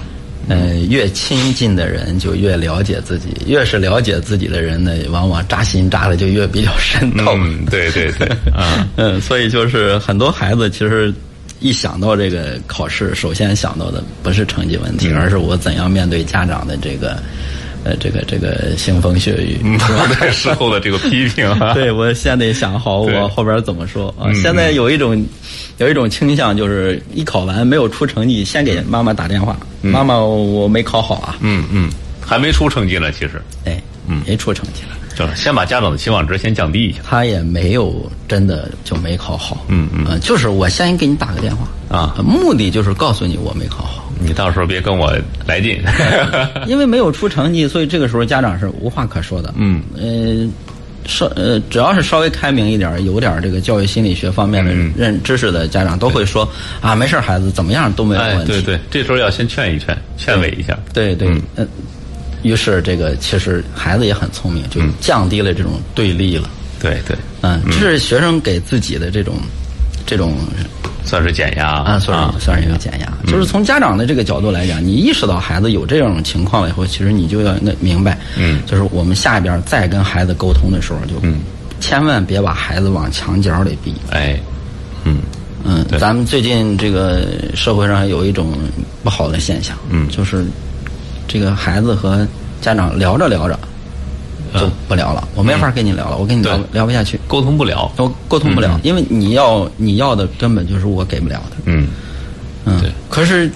[0.48, 7.34] 呃，越亲近的人就越了解自己，越是了解自己的人呢，往往扎心扎的就越比较深透。
[7.36, 11.14] 嗯，对对对， 啊，嗯，所以就是很多孩子其实
[11.60, 17.22] 一想到这个考试，首先想到的不是成绩问题，而是我怎样面对家长的这个
[17.88, 19.58] 呃这个这个腥风血雨。
[19.64, 19.78] 嗯，
[20.20, 24.28] 对事后的这个批评啊， 对，我先得想好我后边怎么说啊。
[24.28, 25.26] 嗯现在有一种
[25.78, 34.98] 有一种倾向，就是一考完没有出成绩，先给妈妈打电话，妈妈我没考好啊，嗯嗯，还没出成绩呢，其实哎，嗯没出成绩了。
[35.18, 37.00] 就是先把家长的期望值先降低一下。
[37.04, 40.06] 他也没有真的就没考好，嗯嗯。
[40.08, 42.14] 呃就是我先给你打个电话啊。
[42.18, 45.12] 呃目的就是告诉你我没考好，你到时候别跟我
[45.46, 45.82] 来劲。
[46.68, 49.54] 因为没有出成绩，所以这个时候家长是无话可说的。
[49.58, 50.48] 嗯，呃，
[51.08, 54.94] 稍呃，只要是稍微开明一点，有点这个教育心理学方面的嗯。
[54.96, 56.48] 认知识的家长，都会说
[56.82, 58.52] 啊，没事儿，孩子怎么样都没有哎，问题。
[58.52, 60.78] 对对，这时候要先劝一劝，劝慰一下。
[60.94, 61.42] 对对嗯。
[61.56, 61.68] 呃
[62.48, 66.50] 于是这个其实孩子也很聪明，就降低了这种对立了。
[66.80, 69.36] 对对，嗯，这是学生给自己的这种
[70.06, 70.38] 这种
[71.04, 73.12] 算是减压啊，算是算是一个减压。
[73.26, 78.62] 就是从家长的这个角度来讲，你意识到孩子有这种情况了以后，其实你就要那明白，嗯。
[78.66, 81.40] 就是我们下边再跟孩子沟通的时候，就嗯。
[81.80, 83.94] 千万别把孩子往墙角里逼。
[84.12, 84.40] 哎，
[85.04, 85.18] 嗯。
[85.64, 87.26] 嗯，咱们最近这个
[87.56, 88.54] 社会上有一种
[89.04, 90.08] 不好的现象，嗯。
[90.10, 90.46] 就是
[91.28, 92.28] 这个孩子和
[92.62, 93.60] 家长聊着聊着
[94.54, 97.92] 就不聊了，我没法跟你聊了，我跟你聊聊不下去，沟通不了。
[97.98, 101.88] 我沟通不了，因为你要你要的根本就是我给不了的，嗯。
[102.66, 102.82] 嗯。
[102.82, 103.52] 对，可是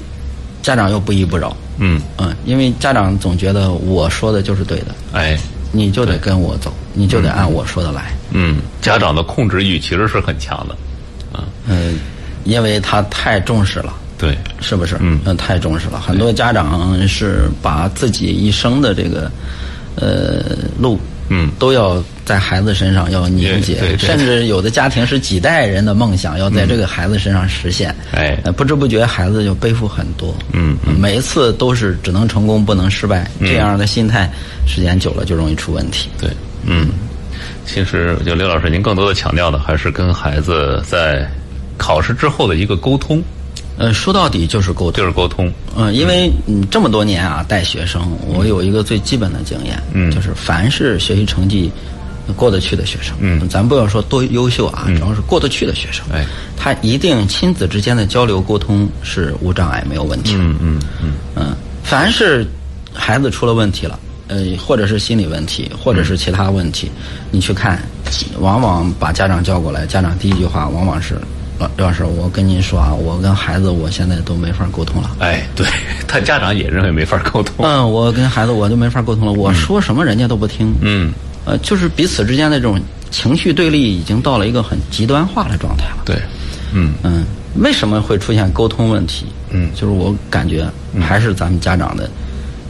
[0.61, 5.39] 家长又不依不饶，嗯，嗯，因为家长总觉得我说的就是对的，哎，
[5.71, 10.75] 你就得跟我走，你就得按我说的来，嗯，家长的控制欲其实是很强的。
[11.31, 11.97] 啊，嗯，
[12.43, 13.93] 因为他太重视了。
[14.21, 14.95] 对，是不是？
[14.99, 15.99] 嗯那太重视了。
[15.99, 19.31] 很多家长是把自己一生的这个
[19.95, 20.99] 呃路，
[21.29, 27.93] 嗯都要在孩子身上要凝结，对甚至有的家庭是几代人的梦想要在这个孩子身上实现。
[28.11, 30.35] 哎呃不知不觉孩子就背负很多。
[30.53, 34.29] 嗯每一次都是只能成功不能失败，这样的心态
[34.67, 36.09] 时间久了就容易出问题。
[36.19, 36.29] 对，
[36.63, 36.89] 嗯，
[37.65, 41.27] 其实就刘老师您更多的强调的还是跟孩子在
[41.75, 43.19] 考试之后的一个沟通，
[43.81, 44.93] 呃，说到底就是沟通。
[44.93, 45.51] 就是沟通。
[45.75, 51.71] 嗯，因为嗯这么多年啊带学生，我有一个最基本的经验，嗯就是凡是学习成绩
[52.35, 56.25] 过得去的学生，嗯咱不要说多优秀啊，只要是过得去的学生，哎，
[56.55, 60.35] 他一定亲子之间的交流沟通是无障碍，没有问题。
[60.37, 62.45] 嗯嗯嗯嗯，凡是
[62.93, 66.91] 孩子出了问题了，呃，或者是心理问题，或者是其他问题，
[67.31, 67.81] 你去看，
[68.39, 71.19] 往往把家长叫过来，家长第一句话往往是。
[71.61, 75.11] 老刘老师，我跟您说啊，我跟孩子我现在都没法沟通了。
[75.19, 75.67] 哎，对
[76.07, 77.63] 他家长也认为没法沟通。
[77.63, 80.73] 嗯，我跟孩子我就没法沟通了，我说什么人家都不听。
[80.81, 81.13] 嗯，
[81.45, 82.81] 呃，就是彼此之间的这种
[83.11, 86.01] 情绪对立已经到了一个很极端化的状态了。
[86.03, 86.19] 对，
[86.73, 87.25] 嗯嗯，
[87.57, 89.27] 为什么会出现沟通问题？
[89.51, 90.65] 嗯就是我感觉
[90.99, 92.09] 还是咱们家长的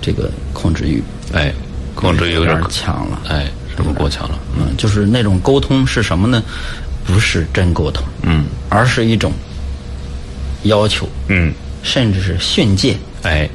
[0.01, 1.53] 这个控制欲哎，
[1.95, 3.21] 控制欲有点点强了。
[3.29, 4.37] 哎，是不是过强了？
[4.57, 6.43] 嗯，就是那种沟通是什么呢？
[7.11, 9.31] 不是真沟通，嗯而是一种
[10.63, 11.53] 要求，嗯，
[11.83, 12.95] 甚至是训诫。
[13.23, 13.49] 哎，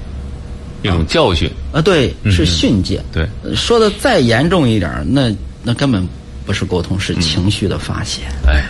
[0.83, 1.51] 一种教训。
[1.73, 3.03] 啊，对，是训诫。
[3.13, 6.07] 对，说的再严重一点儿，那那根本
[6.45, 8.23] 不是沟通，是情绪的发泄。
[8.47, 8.65] 哎，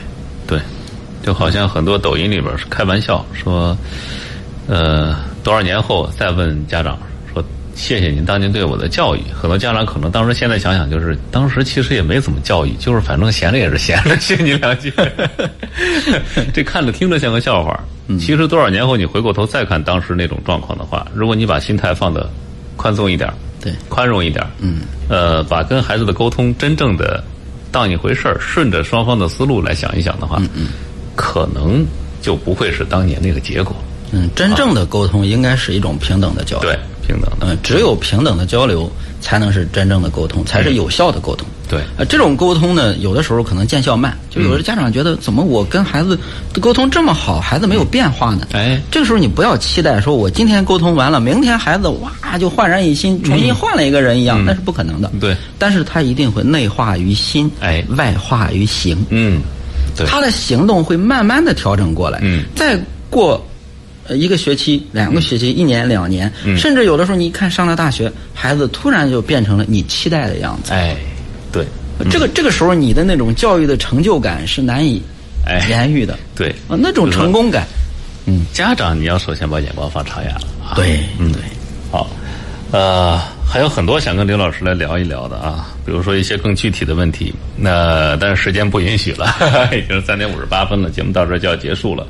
[0.47, 0.61] 对，
[1.23, 3.77] 就好像很多抖音里边是开玩笑说，
[4.67, 7.07] 呃，多少年后再问家长说
[7.77, 14.91] 谢谢您当年对我的教育，很多家长可能当时现在想想就是当时其实也没怎么教育，就是反正闲着也是闲着，谢您两句。
[16.55, 17.79] 这看着听着像个笑话，
[18.19, 22.29] 其实多少年后你回过头再看当时那种状况的话，如果你把心态放的
[22.77, 27.23] 宽松一点，对，宽容一点，嗯，呃，把跟孩子的沟通真正的
[27.71, 30.69] 当一回事儿，顺着双方的思路来想一想的话，嗯嗯，
[31.15, 31.85] 可能
[32.23, 33.77] 就不会是当年那个结果。
[34.13, 36.71] 嗯，真正的沟通应该是一种平等的交流。
[36.71, 37.47] 对，平等的。
[37.47, 38.91] 嗯，只有平等的交流，
[39.21, 41.47] 才能是真正的沟通，才是有效的沟通。
[41.69, 46.17] 对，呃，这种沟通呢，有的时候可能见效慢，就有的家长觉得，怎么我跟孩子
[46.53, 48.47] 的沟通这么好，孩子没有变化呢？
[48.53, 55.11] 哎，这个时候你不要期待说，我今天沟通完了，明天孩子哇就焕然一新，重新换了一个人一样，那是不可能的。
[55.21, 59.05] 对，但是他一定会内化于心，哎，外化于行。
[59.11, 59.41] 嗯，
[59.97, 62.21] 对，他的行动会慢慢的调整过来。
[62.23, 62.79] 嗯，再
[63.11, 63.45] 过。
[64.09, 70.73] 呃，一个学期、两个学期、一年、两年，甚至有的时候，你一看上了大学，孩子突然就变成了你期待的样子。
[70.73, 70.97] 哎，
[71.53, 71.65] 对，
[72.11, 75.03] 这个这个时候，你的那种教育的成就感是难以
[75.69, 76.19] 言喻的。
[76.35, 77.67] 对，啊，那种成功感，
[78.27, 80.75] 嗯，家长你要首先把眼光放长远了。
[80.75, 81.41] 对，嗯，对，
[81.91, 82.09] 好，
[82.73, 83.21] 呃。
[83.49, 87.33] 还有很多想跟刘老师来聊一聊的啊，比如说一些更具体的问题。
[87.57, 89.27] 那但是时间不允许了，
[89.73, 92.07] 已经三点五十八分了，节目到这就要结束了。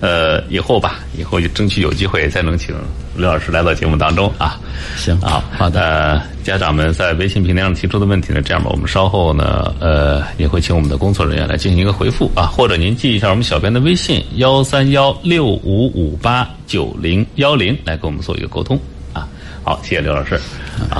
[0.00, 2.74] 呃，以后吧，以后争取有机会再能请
[3.14, 4.58] 刘老师来到节目当中啊。
[4.96, 6.22] 行啊，好的。
[6.44, 18.80] 家长们在微信平台上提出的问题呢，这样吧，我们稍后呢，呃，也会请我们的工作人员来进行一个回复啊，或者您记一下我们小编的微信幺三幺六五五八九零幺零来跟我们做一个沟通。
[19.66, 20.40] 好，谢谢刘老师，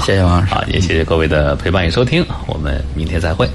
[0.01, 3.49] 谢谢王老师，啊，也谢谢各位的陪伴与收听，我们明天再会。